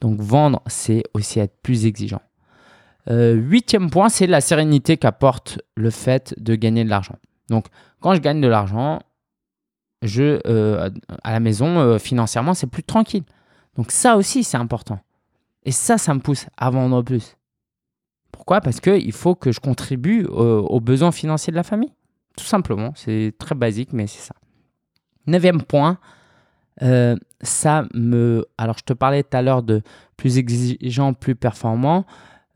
[0.00, 2.22] Donc, vendre, c'est aussi être plus exigeant.
[3.10, 7.16] Euh, huitième point, c'est la sérénité qu'apporte le fait de gagner de l'argent.
[7.48, 7.66] Donc,
[8.00, 9.00] quand je gagne de l'argent,
[10.02, 10.90] je, euh,
[11.22, 13.24] à la maison, euh, financièrement, c'est plus tranquille.
[13.76, 15.00] Donc, ça aussi, c'est important.
[15.64, 17.36] Et ça, ça me pousse à vendre plus.
[18.30, 18.60] Pourquoi?
[18.60, 21.92] Parce qu'il faut que je contribue aux, besoins financiers de la famille.
[22.36, 22.92] Tout simplement.
[22.94, 24.34] C'est très basique, mais c'est ça.
[25.26, 25.98] Neuvième point,
[27.40, 28.46] ça me.
[28.56, 29.82] Alors, je te parlais tout à l'heure de
[30.16, 32.06] plus exigeant, plus performant.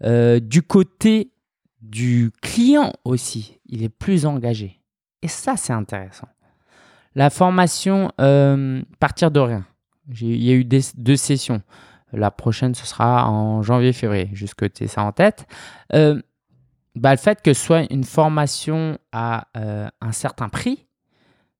[0.04, 1.32] Euh, du côté
[1.80, 4.80] du client aussi, il est plus engagé.
[5.22, 6.28] Et ça, c'est intéressant.
[7.14, 9.66] La formation, euh, partir de rien.
[10.20, 11.62] Il y a eu deux sessions.
[12.12, 15.46] La prochaine, ce sera en janvier-février, jusque tu aies ça en tête.
[15.94, 16.20] Euh,
[16.94, 20.86] bah, le fait que ce soit une formation à un certain prix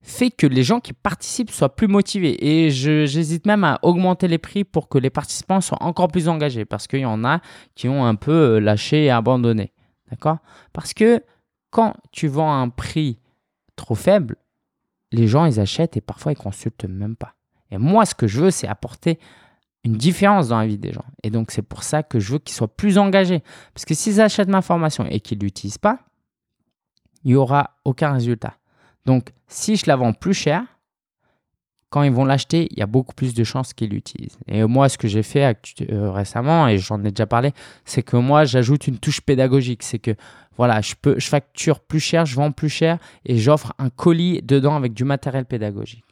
[0.03, 2.37] fait que les gens qui participent soient plus motivés.
[2.45, 6.65] Et j'hésite même à augmenter les prix pour que les participants soient encore plus engagés,
[6.65, 7.41] parce qu'il y en a
[7.75, 9.73] qui ont un peu euh, lâché et abandonné.
[10.11, 10.38] D'accord?
[10.73, 11.23] Parce que
[11.71, 13.19] quand tu vends un prix
[13.77, 14.37] trop faible,
[15.12, 17.35] les gens, ils achètent et parfois, ils consultent même pas.
[17.71, 19.19] Et moi, ce que je veux, c'est apporter
[19.85, 21.05] une différence dans la vie des gens.
[21.23, 23.43] Et donc, c'est pour ça que je veux qu'ils soient plus engagés.
[23.75, 26.01] Parce que s'ils achètent ma formation et qu'ils ne l'utilisent pas,
[27.25, 28.55] il n'y aura aucun résultat.
[29.07, 30.65] Donc, si je la vends plus cher,
[31.91, 34.38] quand ils vont l'acheter, il y a beaucoup plus de chances qu'ils l'utilisent.
[34.49, 35.55] Et moi, ce que j'ai fait
[35.91, 37.53] euh, récemment, et j'en ai déjà parlé,
[37.85, 39.83] c'est que moi, j'ajoute une touche pédagogique.
[39.83, 40.12] C'est que
[40.57, 44.41] voilà, je, peux, je facture plus cher, je vends plus cher et j'offre un colis
[44.43, 46.05] dedans avec du matériel pédagogique.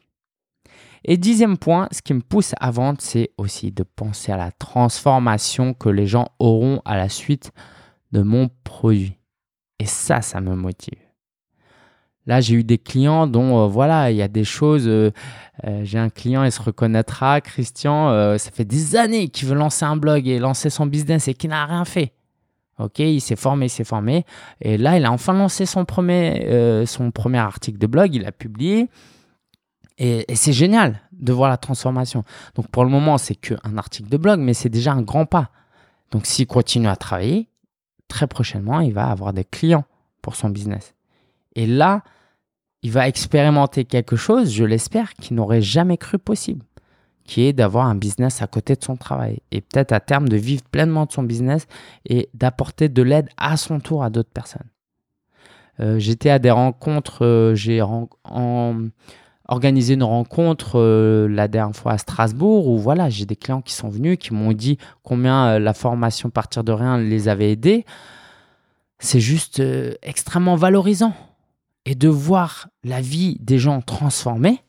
[1.03, 4.51] Et dixième point, ce qui me pousse à vendre, c'est aussi de penser à la
[4.51, 7.51] transformation que les gens auront à la suite
[8.11, 9.17] de mon produit.
[9.79, 11.00] Et ça, ça me motive.
[12.27, 14.87] Là, j'ai eu des clients dont, euh, voilà, il y a des choses.
[14.87, 15.11] Euh,
[15.65, 19.85] euh, j'ai un client, il se reconnaîtra, Christian, ça fait des années qu'il veut lancer
[19.85, 22.13] un blog et lancer son business et qu'il n'a rien fait.
[22.79, 24.25] Ok, il s'est formé, il s'est formé.
[24.59, 28.31] Et là, il a enfin lancé son premier, son premier article de blog, il a
[28.31, 28.89] publié.
[29.99, 32.23] Et, c'est génial de voir la transformation.
[32.55, 35.51] Donc pour le moment, c'est qu'un article de blog, mais c'est déjà un grand pas.
[36.09, 37.49] Donc s'il continue à travailler,
[38.07, 39.85] très prochainement, il va avoir des clients
[40.23, 40.95] pour son business.
[41.55, 42.03] Et là,
[42.83, 46.65] il va expérimenter quelque chose, je l'espère, qu'il n'aurait jamais cru possible,
[47.25, 50.37] qui est d'avoir un business à côté de son travail et peut-être à terme de
[50.37, 51.67] vivre pleinement de son business
[52.05, 54.67] et d'apporter de l'aide à son tour à d'autres personnes.
[55.79, 57.81] Euh, j'étais à des rencontres, euh, j'ai
[59.47, 63.73] organisé une rencontre euh, la dernière fois à Strasbourg où voilà, j'ai des clients qui
[63.73, 67.85] sont venus, qui m'ont dit combien la formation partir de rien les avait aidés.
[68.99, 69.61] C'est juste
[70.03, 71.13] extrêmement valorisant.
[71.85, 74.63] Et de voir la vie des gens transformée,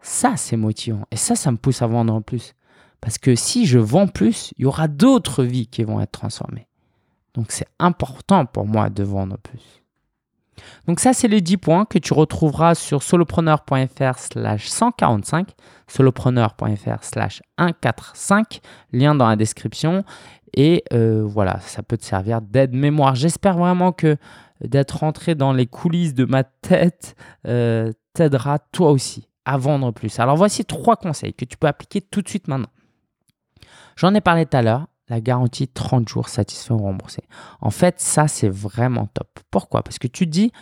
[0.00, 1.06] ça c'est motivant.
[1.10, 2.54] Et ça, ça me pousse à vendre plus.
[3.00, 6.66] Parce que si je vends plus, il y aura d'autres vies qui vont être transformées.
[7.34, 9.78] Donc c'est important pour moi de vendre plus.
[10.86, 15.50] Donc ça, c'est les 10 points que tu retrouveras sur solopreneur.fr slash 145,
[15.86, 18.60] solopreneur.fr slash 145,
[18.92, 20.04] lien dans la description.
[20.54, 23.14] Et euh, voilà, ça peut te servir d'aide mémoire.
[23.14, 24.16] J'espère vraiment que
[24.60, 30.18] d'être rentré dans les coulisses de ma tête euh, t'aidera toi aussi à vendre plus.
[30.20, 32.68] Alors voici trois conseils que tu peux appliquer tout de suite maintenant.
[33.96, 37.22] J'en ai parlé tout à l'heure, la garantie 30 jours satisfait ou remboursé.
[37.60, 39.40] En fait, ça, c'est vraiment top.
[39.50, 39.82] Pourquoi?
[39.82, 40.52] Parce que tu te dis,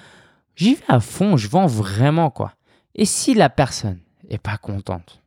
[0.54, 2.52] j'y vais à fond, je vends vraiment quoi.
[2.94, 5.22] Et si la personne est pas contente?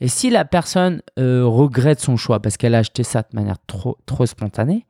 [0.00, 3.56] Et si la personne euh, regrette son choix parce qu'elle a acheté ça de manière
[3.66, 4.86] trop, trop spontanée,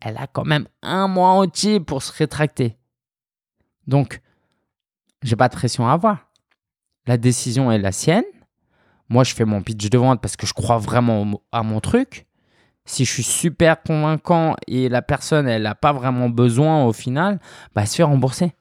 [0.00, 2.76] elle a quand même un mois entier pour se rétracter.
[3.86, 4.20] Donc,
[5.22, 6.30] j'ai pas de pression à avoir.
[7.06, 8.24] La décision est la sienne.
[9.08, 12.26] Moi, je fais mon pitch de vente parce que je crois vraiment à mon truc
[12.86, 17.40] si je suis super convaincant et la personne, elle n'a pas vraiment besoin au final,
[17.74, 18.54] bah, elle se fait rembourser.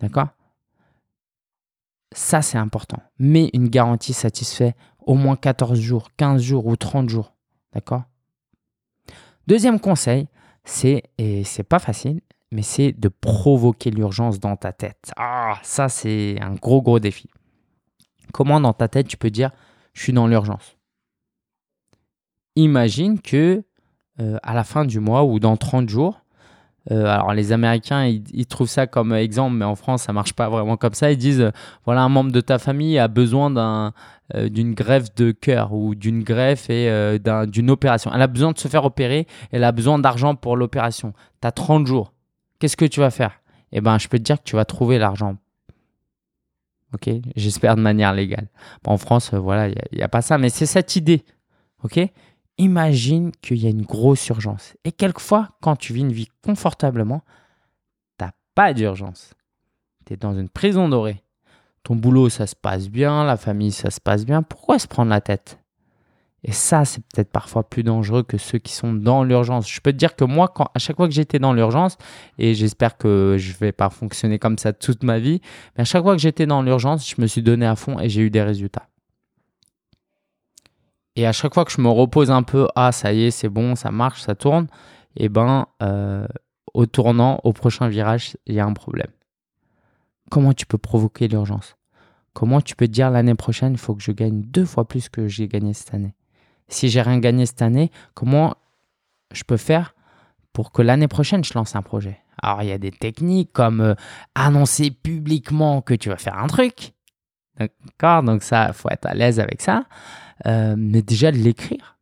[0.00, 0.28] D'accord?
[2.12, 2.98] Ça, c'est important.
[3.18, 7.34] Mais une garantie satisfait au moins 14 jours, 15 jours ou 30 jours.
[7.72, 8.04] D'accord?
[9.46, 10.28] Deuxième conseil,
[10.64, 15.12] c'est, et c'est pas facile, mais c'est de provoquer l'urgence dans ta tête.
[15.16, 17.28] Ah, ça, c'est un gros, gros défi.
[18.32, 19.50] Comment dans ta tête tu peux dire
[19.92, 20.76] je suis dans l'urgence?
[22.56, 23.64] Imagine que
[24.20, 26.23] euh, à la fin du mois ou dans 30 jours,
[26.90, 30.48] euh, alors les Américains, ils, trouvent ça comme exemple, mais en France, ça marche pas
[30.48, 31.10] vraiment comme ça.
[31.10, 31.50] Ils disent, euh,
[31.86, 33.92] voilà, un membre de ta famille a besoin d'un,
[34.34, 37.18] d'une greffe de cœur ou d'une greffe et
[37.48, 38.10] d'une opération.
[38.14, 41.14] Elle a besoin de se faire opérer, elle a besoin d'argent pour l'opération.
[41.40, 42.12] Tu as 30 jours.
[42.58, 43.40] Qu'est-ce que tu vas faire?
[43.72, 45.36] Eh ben, je peux te dire que tu vas trouver l'argent.
[46.94, 47.10] Ok?
[47.34, 48.48] J'espère de manière légale.
[48.86, 51.24] en France, voilà, il n'y a, a, pas ça, mais c'est cette idée.
[51.82, 51.98] Ok?
[52.58, 54.76] Imagine qu'il y a une grosse urgence.
[54.84, 57.22] Et quelquefois, quand tu vis une vie confortablement,
[58.18, 59.34] tu n'as pas d'urgence.
[60.06, 61.22] Tu es dans une prison dorée.
[61.82, 64.42] Ton boulot, ça se passe bien, la famille, ça se passe bien.
[64.42, 65.58] Pourquoi se prendre la tête?
[66.46, 69.70] Et ça, c'est peut-être parfois plus dangereux que ceux qui sont dans l'urgence.
[69.70, 71.96] Je peux te dire que moi, à chaque fois que j'étais dans l'urgence,
[72.38, 75.40] et j'espère que je vais pas fonctionner comme ça toute ma vie,
[75.76, 78.10] mais à chaque fois que j'étais dans l'urgence, je me suis donné à fond et
[78.10, 78.86] j'ai eu des résultats.
[81.16, 83.48] Et à chaque fois que je me repose un peu, ah ça y est, c'est
[83.48, 84.66] bon, ça marche, ça tourne,
[85.16, 86.26] et eh ben euh,
[86.72, 89.10] au tournant, au prochain virage, il y a un problème.
[90.30, 91.76] Comment tu peux provoquer l'urgence?
[92.32, 95.28] Comment tu peux dire l'année prochaine, il faut que je gagne deux fois plus que
[95.28, 96.14] j'ai gagné cette année?
[96.66, 98.54] Si j'ai rien gagné cette année, comment
[99.30, 99.94] je peux faire
[100.52, 102.18] pour que l'année prochaine, je lance un projet?
[102.42, 103.94] Alors, il y a des techniques comme euh,
[104.34, 106.94] annoncer publiquement que tu vas faire un truc.
[107.58, 109.84] D'accord Donc, ça, il faut être à l'aise avec ça.
[110.46, 111.98] Euh, mais déjà de l'écrire.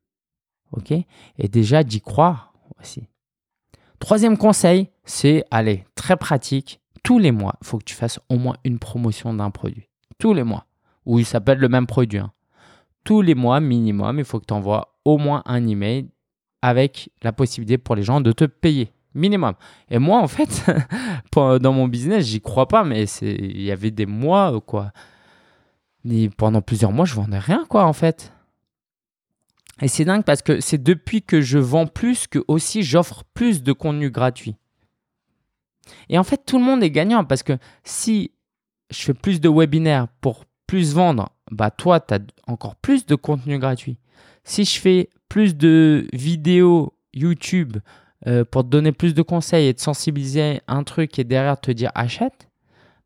[0.72, 0.90] OK?
[0.90, 3.08] Et déjà d'y croire aussi.
[3.98, 6.80] Troisième conseil, c'est, allez, très pratique.
[7.02, 9.88] Tous les mois, il faut que tu fasses au moins une promotion d'un produit.
[10.18, 10.66] Tous les mois.
[11.04, 12.18] Ou il s'appelle le même produit.
[12.18, 12.32] Hein.
[13.04, 16.08] Tous les mois, minimum, il faut que tu envoies au moins un email
[16.62, 18.92] avec la possibilité pour les gens de te payer.
[19.14, 19.54] Minimum.
[19.90, 20.64] Et moi, en fait,
[21.34, 24.92] dans mon business, j'y crois pas, mais il y avait des mois, quoi
[26.36, 28.32] pendant plusieurs mois, je vendais rien, quoi, en fait.
[29.80, 33.62] Et c'est dingue parce que c'est depuis que je vends plus que aussi j'offre plus
[33.62, 34.56] de contenu gratuit.
[36.08, 38.30] Et en fait, tout le monde est gagnant parce que si
[38.90, 43.14] je fais plus de webinaires pour plus vendre, bah toi, tu as encore plus de
[43.14, 43.98] contenu gratuit.
[44.44, 47.78] Si je fais plus de vidéos YouTube
[48.26, 51.70] euh, pour te donner plus de conseils et te sensibiliser un truc et derrière te
[51.70, 52.48] dire achète,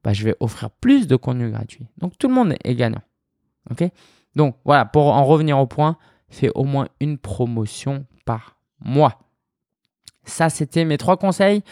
[0.07, 1.89] bah, je vais offrir plus de contenu gratuit.
[1.99, 3.03] Donc tout le monde est gagnant.
[4.37, 5.99] Donc voilà, pour en revenir au point,
[6.29, 9.19] fais au moins une promotion par mois.
[10.23, 11.65] Ça, c'était mes trois conseils.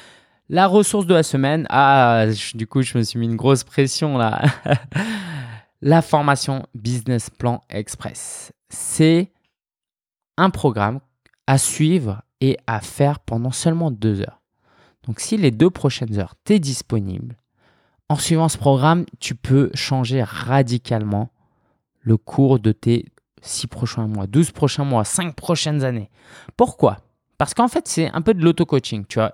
[0.48, 1.64] La ressource de la semaine.
[1.70, 4.42] Ah, du coup, je me suis mis une grosse pression là.
[5.80, 8.50] la formation Business Plan Express.
[8.68, 9.30] C'est
[10.36, 10.98] un programme
[11.46, 14.42] à suivre et à faire pendant seulement deux heures.
[15.06, 17.36] Donc, si les deux prochaines heures, tu es disponible,
[18.08, 21.30] en suivant ce programme, tu peux changer radicalement
[22.00, 23.06] le cours de tes
[23.42, 26.10] 6 prochains mois, 12 prochains mois, 5 prochaines années.
[26.56, 26.98] Pourquoi?
[27.38, 29.06] Parce qu'en fait, c'est un peu de l'auto-coaching.
[29.06, 29.32] Tu vois.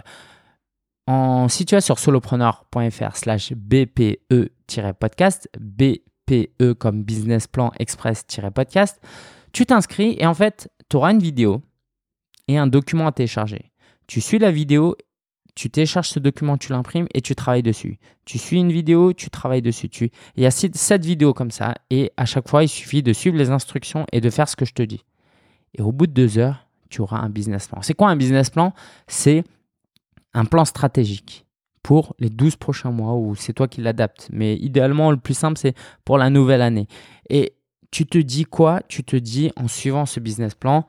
[1.49, 9.01] si tu vas sur solopreneur.fr slash BPE-podcast, BPE comme business plan express-podcast,
[9.53, 11.63] tu t'inscris et en fait, tu auras une vidéo
[12.49, 13.73] et un document à télécharger.
[14.07, 14.97] Tu suis la vidéo,
[15.55, 17.99] tu télécharges ce document, tu l'imprimes et tu travailles dessus.
[18.25, 19.89] Tu suis une vidéo, tu travailles dessus.
[19.89, 20.11] Tu...
[20.37, 23.37] Il y a sept vidéos comme ça et à chaque fois, il suffit de suivre
[23.37, 25.05] les instructions et de faire ce que je te dis.
[25.75, 27.83] Et au bout de deux heures, tu auras un business plan.
[27.83, 28.73] C'est quoi un business plan?
[29.07, 29.45] C'est
[30.35, 31.47] un plan stratégique
[31.83, 34.29] pour les 12 prochains mois ou c'est toi qui l'adaptes.
[34.33, 35.75] Mais idéalement, le plus simple, c'est
[36.05, 36.87] pour la nouvelle année.
[37.29, 37.55] Et
[37.91, 38.81] tu te dis quoi?
[38.89, 40.87] Tu te dis en suivant ce business plan,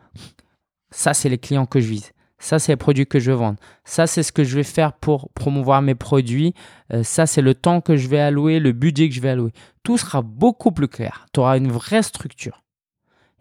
[0.91, 2.12] ça, c'est les clients que je vise.
[2.42, 3.60] Ça, c'est les produits que je veux vendre.
[3.86, 6.56] Ça, c'est ce que je vais faire pour promouvoir mes produits.
[6.92, 9.54] Euh, ça, c'est le temps que je vais allouer, le budget que je vais allouer.
[9.84, 11.28] Tout sera beaucoup plus clair.
[11.34, 12.64] Tu auras une vraie structure.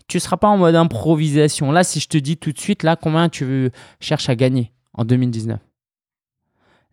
[0.07, 1.73] Tu ne seras pas en mode improvisation.
[1.73, 3.71] Là, si je te dis tout de suite, là, combien tu
[4.01, 5.59] cherches à gagner en 2019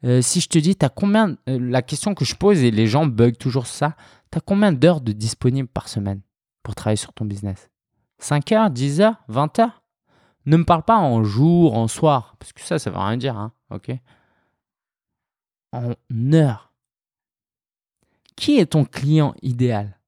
[0.06, 2.88] euh, Si je te dis, as combien, euh, la question que je pose et les
[2.88, 3.98] gens bug toujours ça,
[4.32, 6.22] tu as combien d'heures de disponibles par semaine
[6.64, 7.70] pour travailler sur ton business?
[8.20, 9.84] 5 heures, 10 heures, 20 heures?
[10.48, 13.18] Ne me parle pas en jour, en soir, parce que ça, ça ne veut rien
[13.18, 13.92] dire, hein, ok?
[15.74, 15.94] En
[16.34, 16.74] heure.
[18.36, 20.00] Qui est ton client idéal?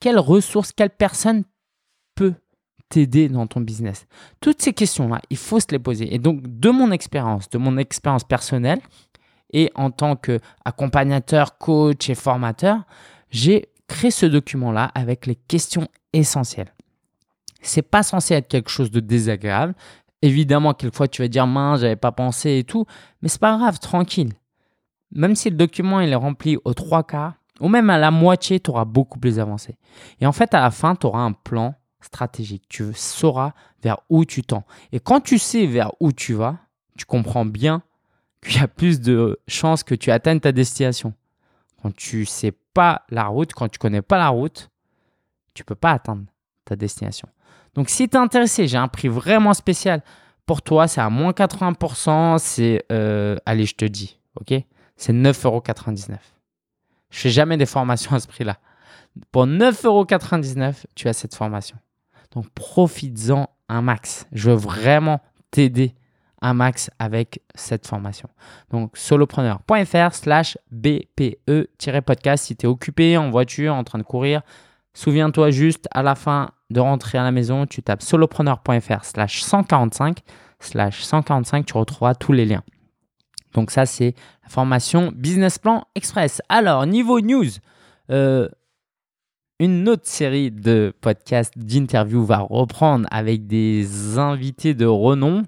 [0.00, 1.44] Quelle ressource, quelle personne
[2.14, 2.34] peut
[2.88, 4.06] t'aider dans ton business?
[4.40, 6.14] Toutes ces questions-là, il faut se les poser.
[6.14, 8.80] Et donc, de mon expérience, de mon expérience personnelle,
[9.52, 12.84] et en tant qu'accompagnateur, coach et formateur,
[13.30, 16.72] j'ai créé ce document-là avec les questions essentielles.
[17.60, 19.74] C'est pas censé être quelque chose de désagréable.
[20.22, 22.86] Évidemment, quelquefois tu vas dire mince, j'avais pas pensé et tout,
[23.22, 24.32] mais c'est pas grave, tranquille.
[25.12, 28.60] Même si le document il est rempli aux trois quarts, ou même à la moitié,
[28.60, 29.76] tu auras beaucoup plus avancé.
[30.20, 32.64] Et en fait, à la fin, tu auras un plan stratégique.
[32.68, 33.52] Tu sauras
[33.82, 34.64] vers où tu tends.
[34.92, 36.58] Et quand tu sais vers où tu vas,
[36.96, 37.82] tu comprends bien
[38.42, 41.14] qu'il y a plus de chances que tu atteignes ta destination.
[41.82, 44.70] Quand tu sais pas la route, quand tu connais pas la route,
[45.54, 46.24] tu peux pas atteindre
[46.64, 47.28] ta destination.
[47.74, 50.02] Donc, si tu es intéressé, j'ai un prix vraiment spécial
[50.46, 50.88] pour toi.
[50.88, 52.38] C'est à moins 80%.
[52.38, 54.54] C'est, euh, allez, je te dis, ok?
[54.96, 56.16] C'est 9,99€.
[57.10, 58.58] Je fais jamais des formations à ce prix-là.
[59.32, 61.76] Pour 9,99€, tu as cette formation.
[62.32, 64.26] Donc, profites-en un max.
[64.32, 65.94] Je veux vraiment t'aider
[66.40, 68.28] un max avec cette formation.
[68.70, 74.42] Donc solopreneur.fr slash BPE-podcast si tu es occupé en voiture, en train de courir.
[74.98, 80.18] Souviens-toi juste à la fin de rentrer à la maison, tu tapes solopreneur.fr slash 145
[80.58, 82.64] slash 145, tu retrouveras tous les liens.
[83.54, 86.42] Donc ça, c'est la formation Business Plan Express.
[86.48, 87.46] Alors, niveau news,
[88.10, 88.48] euh,
[89.60, 95.44] une autre série de podcasts, d'interviews va reprendre avec des invités de renom.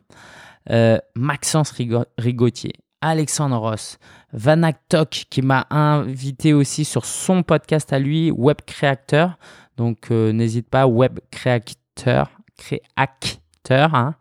[0.70, 1.74] Euh, Maxence
[2.18, 3.98] Rigotier, Alexandre Ross,
[4.32, 9.32] Vanak Tok qui m'a invité aussi sur son podcast à lui, Web Creator.
[9.76, 14.14] Donc euh, n'hésite pas, web créateur, créateur hein,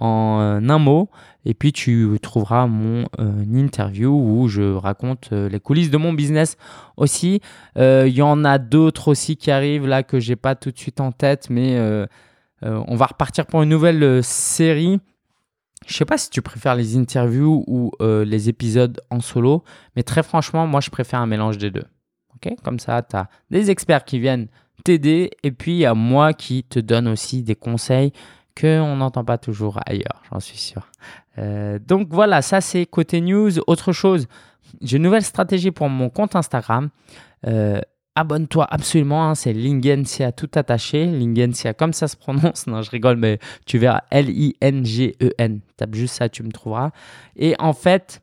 [0.00, 1.10] en euh, un mot.
[1.44, 6.56] Et puis tu trouveras mon euh, interview où je raconte les coulisses de mon business
[6.96, 7.40] aussi.
[7.76, 11.00] Il y en a d'autres aussi qui arrivent là que j'ai pas tout de suite
[11.00, 11.78] en tête, mais
[12.62, 15.00] on va repartir pour une nouvelle série.
[15.86, 19.64] Je sais pas si tu préfères les interviews ou les épisodes en solo,
[19.96, 21.84] mais très franchement, moi je préfère un mélange des deux.
[22.62, 24.48] Comme ça, tu as des experts qui viennent
[24.84, 28.12] t'aider et puis il y a moi qui te donne aussi des conseils
[28.60, 30.88] qu'on n'entend pas toujours ailleurs, j'en suis sûr.
[31.38, 33.58] Euh, donc voilà, ça c'est côté news.
[33.66, 34.26] Autre chose,
[34.82, 36.90] j'ai une nouvelle stratégie pour mon compte Instagram.
[37.46, 37.80] Euh,
[38.14, 43.16] abonne-toi absolument, hein, c'est Lingencia tout attaché, Lingencia comme ça se prononce, non je rigole
[43.16, 46.90] mais tu verras L-I-N-G-E-N, tape juste ça, tu me trouveras.
[47.36, 48.22] Et en fait,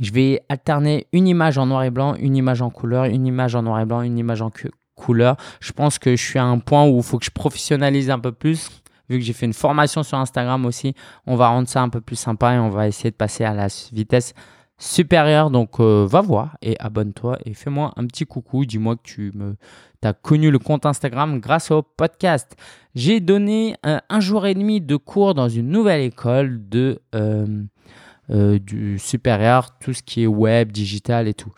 [0.00, 3.54] je vais alterner une image en noir et blanc, une image en couleur, une image
[3.54, 4.50] en noir et blanc, une image en
[4.94, 5.36] couleur.
[5.60, 8.18] Je pense que je suis à un point où il faut que je professionnalise un
[8.18, 8.70] peu plus.
[9.08, 10.94] Vu que j'ai fait une formation sur Instagram aussi,
[11.26, 13.54] on va rendre ça un peu plus sympa et on va essayer de passer à
[13.54, 14.34] la vitesse
[14.78, 15.50] supérieure.
[15.50, 18.64] Donc euh, va voir et abonne-toi et fais-moi un petit coucou.
[18.64, 19.56] Dis-moi que tu me
[20.02, 22.56] as connu le compte Instagram grâce au podcast.
[22.94, 28.58] J'ai donné euh, un jour et demi de cours dans une nouvelle école de euh,
[28.58, 31.52] du supérieur, tout ce qui est web, digital et tout.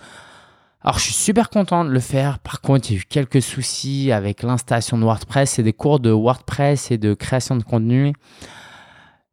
[0.83, 2.39] Alors, je suis super content de le faire.
[2.39, 6.01] Par contre, il y a eu quelques soucis avec l'installation de WordPress et des cours
[6.01, 8.15] de WordPress et de création de contenu.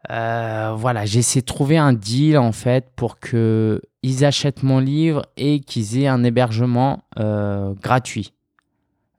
[0.09, 5.25] Euh, voilà, j'ai essayé de trouver un deal en fait pour qu'ils achètent mon livre
[5.35, 8.33] et qu'ils aient un hébergement euh, gratuit.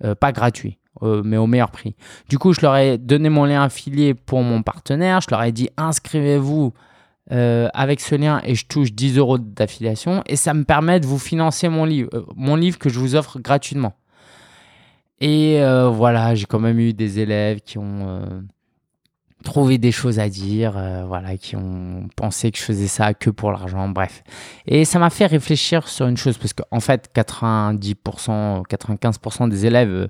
[0.04, 1.96] Euh, pas gratuit, mais au meilleur prix.
[2.28, 5.20] Du coup, je leur ai donné mon lien affilié pour mon partenaire.
[5.20, 6.72] Je leur ai dit inscrivez-vous
[7.30, 11.18] avec ce lien et je touche 10 euros d'affiliation et ça me permet de vous
[11.18, 13.92] financer mon livre, mon livre que je vous offre gratuitement.
[15.20, 15.60] Et
[15.92, 18.46] voilà, j'ai quand même eu des élèves qui ont
[19.44, 20.72] trouvé des choses à dire,
[21.06, 24.22] voilà, qui ont pensé que je faisais ça que pour l'argent, bref.
[24.66, 30.08] Et ça m'a fait réfléchir sur une chose parce qu'en fait, 90%, 95% des élèves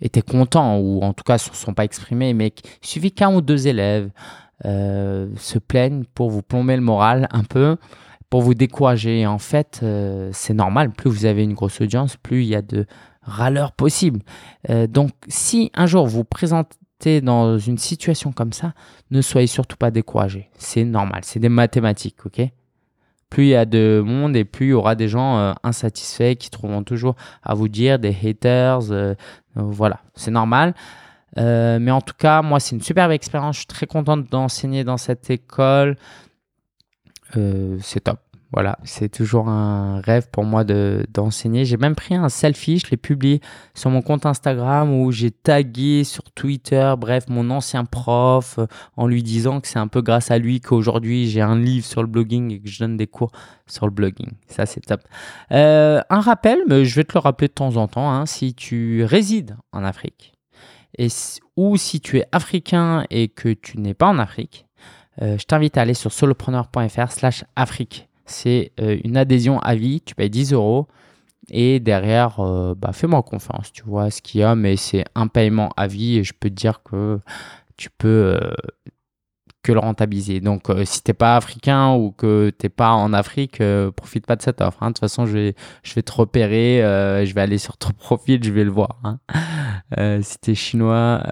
[0.00, 2.52] étaient contents ou en tout cas ne se sont pas exprimés, mais
[2.82, 4.10] il suffit qu'un ou deux élèves
[4.64, 7.76] euh, se plaignent pour vous plomber le moral un peu,
[8.28, 9.26] pour vous décourager.
[9.26, 12.62] en fait, euh, c'est normal, plus vous avez une grosse audience, plus il y a
[12.62, 12.86] de
[13.22, 14.20] râleurs possibles.
[14.68, 16.76] Euh, donc, si un jour vous présentez
[17.22, 18.72] dans une situation comme ça,
[19.10, 20.50] ne soyez surtout pas découragé.
[20.56, 22.42] C'est normal, c'est des mathématiques, ok?
[23.28, 26.50] Plus il y a de monde et plus il y aura des gens insatisfaits qui
[26.50, 28.80] trouveront toujours à vous dire, des haters.
[29.54, 30.74] voilà, c'est normal.
[31.38, 33.56] Euh, mais en tout cas, moi, c'est une superbe expérience.
[33.56, 35.96] Je suis très contente d'enseigner dans cette école.
[37.36, 38.18] Euh, c'est top.
[38.52, 41.64] Voilà, c'est toujours un rêve pour moi d'enseigner.
[41.64, 43.40] j'ai même pris un selfie, je l'ai publié
[43.74, 49.06] sur mon compte Instagram où j'ai tagué sur Twitter, bref, mon ancien prof, euh, en
[49.06, 52.08] lui disant que c'est un peu grâce à lui qu'aujourd'hui j'ai un livre sur le
[52.08, 53.30] blogging et que je donne des cours
[53.66, 54.30] sur le blogging.
[54.48, 55.02] Ça, c'est top.
[55.50, 59.04] un rappel, mais je vais te le rappeler de temps en temps, hein, si tu
[59.04, 60.32] résides en Afrique,
[60.98, 61.08] et,
[61.56, 64.66] ou si tu es africain et que tu n'es pas en Afrique,
[65.22, 68.09] euh, je t'invite à aller sur solopreneur.fr slash Afrique.
[68.26, 70.88] C'est euh, une adhésion à vie, tu payes 10 euros.
[71.50, 75.26] Et derrière, euh, bah, fais-moi confiance, tu vois ce qu'il y a, mais c'est un
[75.26, 77.18] paiement à vie et je peux te dire que
[77.76, 78.38] tu peux
[79.62, 80.40] que le rentabiliser.
[80.40, 84.36] Donc, euh, si t'es pas africain ou que t'es pas en Afrique, euh, profite pas
[84.36, 84.82] de cette offre.
[84.82, 84.88] Hein.
[84.88, 87.90] De toute façon, je vais, je vais te repérer, euh, je vais aller sur ton
[87.98, 88.98] profil, je vais le voir.
[89.04, 89.18] Hein.
[90.22, 91.22] si t'es chinois,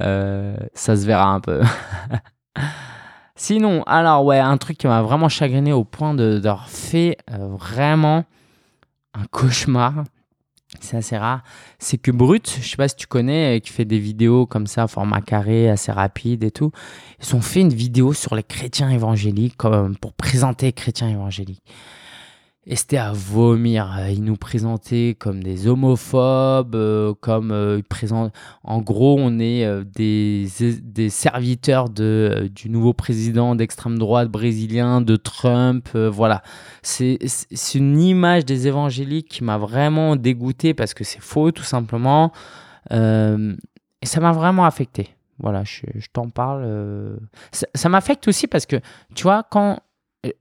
[0.75, 1.63] ça se verra un peu.
[3.39, 8.25] Sinon, alors ouais, un truc qui m'a vraiment chagriné au point d'avoir fait vraiment
[9.15, 10.05] un cauchemar
[10.81, 11.43] c'est assez rare,
[11.79, 14.67] c'est que Brut, je sais pas si tu connais, euh, qui fait des vidéos comme
[14.67, 16.73] ça, format carré, assez rapide et tout,
[17.23, 21.65] ils ont fait une vidéo sur les chrétiens évangéliques, comme pour présenter les chrétiens évangéliques.
[22.67, 23.99] Et c'était à vomir.
[24.11, 28.35] Ils nous présentaient comme des homophobes, euh, comme euh, présentent...
[28.63, 30.47] En gros, on est euh, des,
[30.83, 35.89] des serviteurs de, du nouveau président d'extrême droite brésilien, de Trump.
[35.97, 36.43] voilà.
[36.83, 37.19] C'est
[37.75, 42.33] une image des évangéliques qui m'a vraiment dégoûté parce que c'est faux, tout simplement.
[42.91, 45.09] et ça m'a vraiment affecté.
[45.39, 47.19] Voilà, je, je t'en parle.
[47.53, 48.77] Ça m'affecte aussi parce que,
[49.15, 49.79] tu vois, quand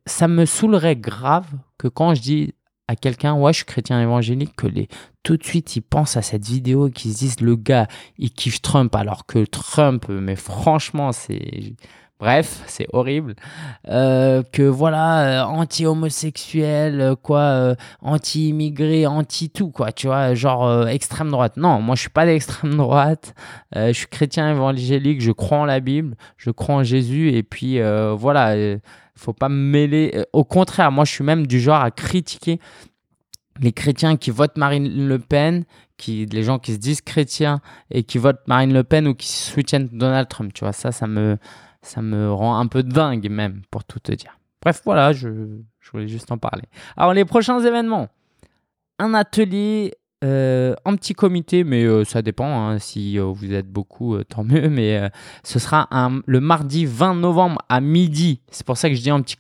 [0.06, 1.48] ça me saoulerait grave
[1.78, 2.54] que quand je dis
[2.88, 4.88] à quelqu'un, ouais, je suis chrétien évangélique, que les,
[5.24, 8.32] tout de suite ils pensent à cette vidéo et qu'ils se disent, le gars, il
[8.32, 11.76] kiffe Trump, alors que Trump, mais franchement, c'est.
[12.20, 13.36] Bref, c'est horrible.
[13.90, 21.58] Euh, que voilà, euh, anti-homosexuel, euh, quoi, anti-immigré, anti-tout, quoi, tu vois, genre extrême droite.
[21.58, 23.36] Non, moi je suis pas d'extrême droite.
[23.76, 27.80] je suis chrétien évangélique, je crois en la Bible, je crois en Jésus, et puis
[28.16, 28.78] voilà
[29.16, 30.24] faut pas me mêler.
[30.32, 32.60] Au contraire, moi, je suis même du genre à critiquer
[33.60, 35.66] les chrétiens qui votent Marine Le Pen,
[35.98, 37.60] qui, les gens qui se disent chrétiens
[37.90, 40.54] et qui votent Marine Le Pen ou qui soutiennent Donald Trump.
[40.54, 41.38] Tu vois, ça, ça me,
[41.82, 44.38] ça me rend un peu dingue même, pour tout te dire.
[44.62, 45.30] Bref, voilà, je,
[45.80, 46.64] je voulais juste en parler.
[46.96, 48.08] Alors, les prochains événements.
[49.00, 49.94] Un atelier
[50.24, 52.48] euh, en petit comité, mais euh, ça dépend.
[52.48, 54.68] Hein, si euh, vous êtes beaucoup, tant mieux.
[54.70, 55.12] Mais
[55.44, 55.88] ce sera
[56.26, 58.42] le mardi 20 novembre à midi.
[58.50, 59.38] C'est pour ça que je dis en petit,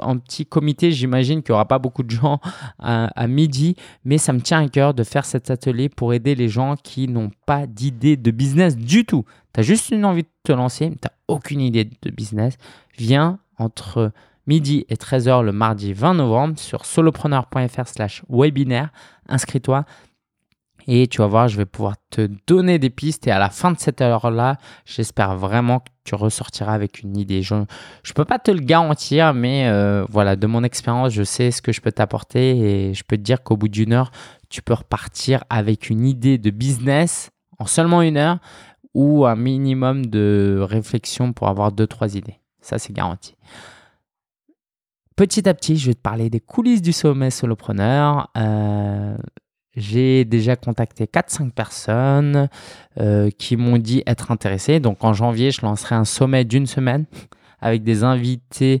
[0.00, 0.90] en petit comité.
[0.90, 2.40] J'imagine qu'il n'y aura pas beaucoup de gens
[2.80, 3.76] à, midi.
[4.04, 7.06] Mais ça me tient à cœur de faire cet atelier pour aider les gens qui
[7.06, 9.24] n'ont pas d'idée de business du tout.
[9.52, 12.56] Tu as juste une envie de te lancer, mais tu n'as aucune idée de business.
[12.98, 14.12] Viens entre
[14.46, 18.90] midi et 13h le mardi 20 novembre sur solopreneur.fr slash webinaire.
[19.28, 19.84] Inscris-toi
[20.86, 23.70] et tu vas voir, je vais pouvoir te donner des pistes et à la fin
[23.70, 27.42] de cette heure-là, j'espère vraiment que tu ressortiras avec une idée.
[27.42, 27.64] Je ne
[28.14, 31.72] peux pas te le garantir, mais euh, voilà, de mon expérience, je sais ce que
[31.72, 34.10] je peux t'apporter et je peux te dire qu'au bout d'une heure,
[34.48, 38.38] tu peux repartir avec une idée de business en seulement une heure
[38.94, 42.40] ou un minimum de réflexion pour avoir deux, trois idées.
[42.60, 43.36] Ça, c'est garanti.
[45.20, 48.30] Petit à petit, je vais te parler des coulisses du sommet solopreneur.
[48.38, 49.18] Euh,
[49.76, 52.48] j'ai déjà contacté 4-5 personnes
[52.98, 54.80] euh, qui m'ont dit être intéressées.
[54.80, 57.04] Donc en janvier, je lancerai un sommet d'une semaine
[57.60, 58.80] avec des invités,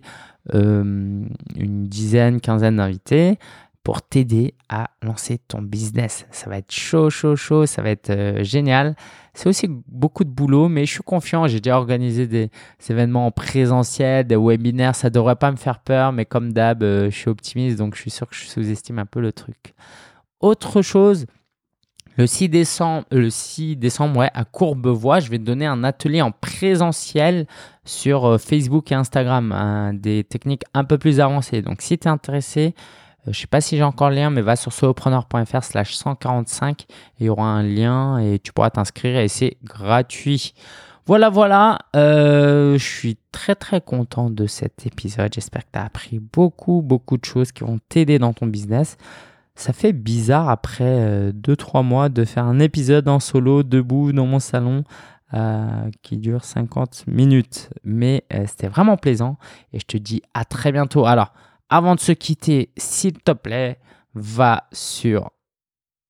[0.54, 1.26] euh,
[1.56, 3.38] une dizaine, quinzaine d'invités
[3.82, 6.26] pour t'aider à lancer ton business.
[6.30, 8.94] Ça va être chaud, chaud, chaud, ça va être euh, génial.
[9.32, 11.46] C'est aussi beaucoup de boulot, mais je suis confiant.
[11.46, 12.50] J'ai déjà organisé des,
[12.88, 14.94] événements en présentiel, des webinaires.
[14.94, 17.94] Ça ne devrait pas me faire peur, mais comme d'hab, euh, je suis optimiste, donc
[17.94, 19.74] je suis sûr que je sous-estime un peu le truc.
[20.40, 21.24] Autre chose,
[22.16, 26.20] le 6 décembre, le 6 décembre ouais, à Courbevoie, je vais te donner un atelier
[26.20, 27.46] en présentiel
[27.86, 31.62] sur euh, Facebook et Instagram, des techniques un peu plus avancées.
[31.62, 32.74] Donc si tu es intéressé,
[33.24, 36.82] je ne sais pas si j'ai encore le lien, mais va sur solopreneur.fr slash 145
[36.82, 36.84] et
[37.20, 40.54] il y aura un lien et tu pourras t'inscrire et c'est gratuit.
[41.06, 45.32] Voilà, voilà, euh, je suis très très content de cet épisode.
[45.34, 48.96] J'espère que tu as appris beaucoup, beaucoup de choses qui vont t'aider dans ton business.
[49.56, 54.38] Ça fait bizarre après 2-3 mois de faire un épisode en solo, debout dans mon
[54.38, 54.84] salon,
[55.32, 57.70] euh, qui dure 50 minutes.
[57.84, 59.36] Mais euh, c'était vraiment plaisant
[59.72, 61.06] et je te dis à très bientôt.
[61.06, 61.32] Alors,
[61.70, 63.78] avant de se quitter, s'il te plaît,
[64.14, 65.30] va sur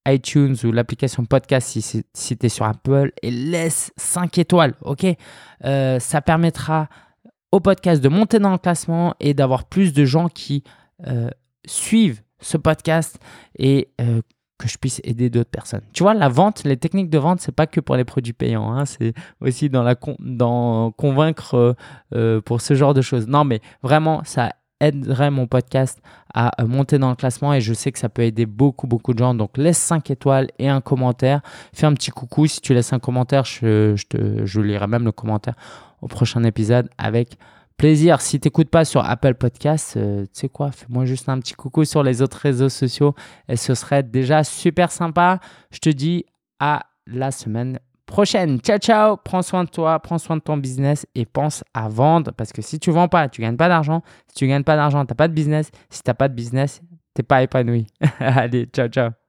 [0.09, 5.07] iTunes ou l'application podcast si, tu es sur Apple et laisse 5 étoiles, ok?
[5.65, 6.89] Euh, Ça permettra
[7.53, 10.65] au podcast de monter dans le classement et d'avoir plus de gens qui
[11.67, 13.19] suivent ce podcast
[13.59, 13.89] et
[14.61, 15.83] que je puisse aider d'autres personnes.
[15.93, 18.73] Tu vois, la vente, les techniques de vente, c'est pas que pour les produits payants,
[18.73, 21.73] hein, c'est aussi dans la convaincre euh,
[22.15, 23.27] euh, pour ce genre de choses.
[23.27, 26.01] Non, mais vraiment, ça aiderait mon podcast
[26.35, 29.12] à euh, monter dans le classement et je sais que ça peut aider beaucoup beaucoup
[29.12, 29.35] de gens.
[29.35, 31.41] Donc laisse 5 étoiles et un commentaire.
[31.72, 32.47] Fais un petit coucou.
[32.47, 35.55] Si tu laisses un commentaire, je, te, je lirai même le commentaire
[36.03, 37.37] au prochain épisode avec
[37.76, 38.20] plaisir.
[38.20, 41.55] Si tu n'écoutes pas sur Apple Podcasts, euh, tu sais quoi, fais-moi juste un petit
[41.55, 43.14] coucou sur les autres réseaux sociaux
[43.49, 45.41] et ce serait déjà super sympa.
[45.70, 46.26] Je te dis
[46.59, 47.78] à la semaine
[48.11, 48.61] prochaine.
[48.61, 49.17] Ciao, ciao.
[49.17, 52.61] Prends soin de toi, prends soin de ton business et pense à vendre parce que
[52.61, 54.03] si tu vends pas, tu gagnes pas d'argent.
[54.29, 55.71] Si tu gagnes pas d'argent, tu n'as pas de business.
[55.89, 56.83] Si tu n'as pas de business,
[57.15, 57.87] tu n'es pas épanoui.
[58.21, 59.20] Allez, ciao, ciao.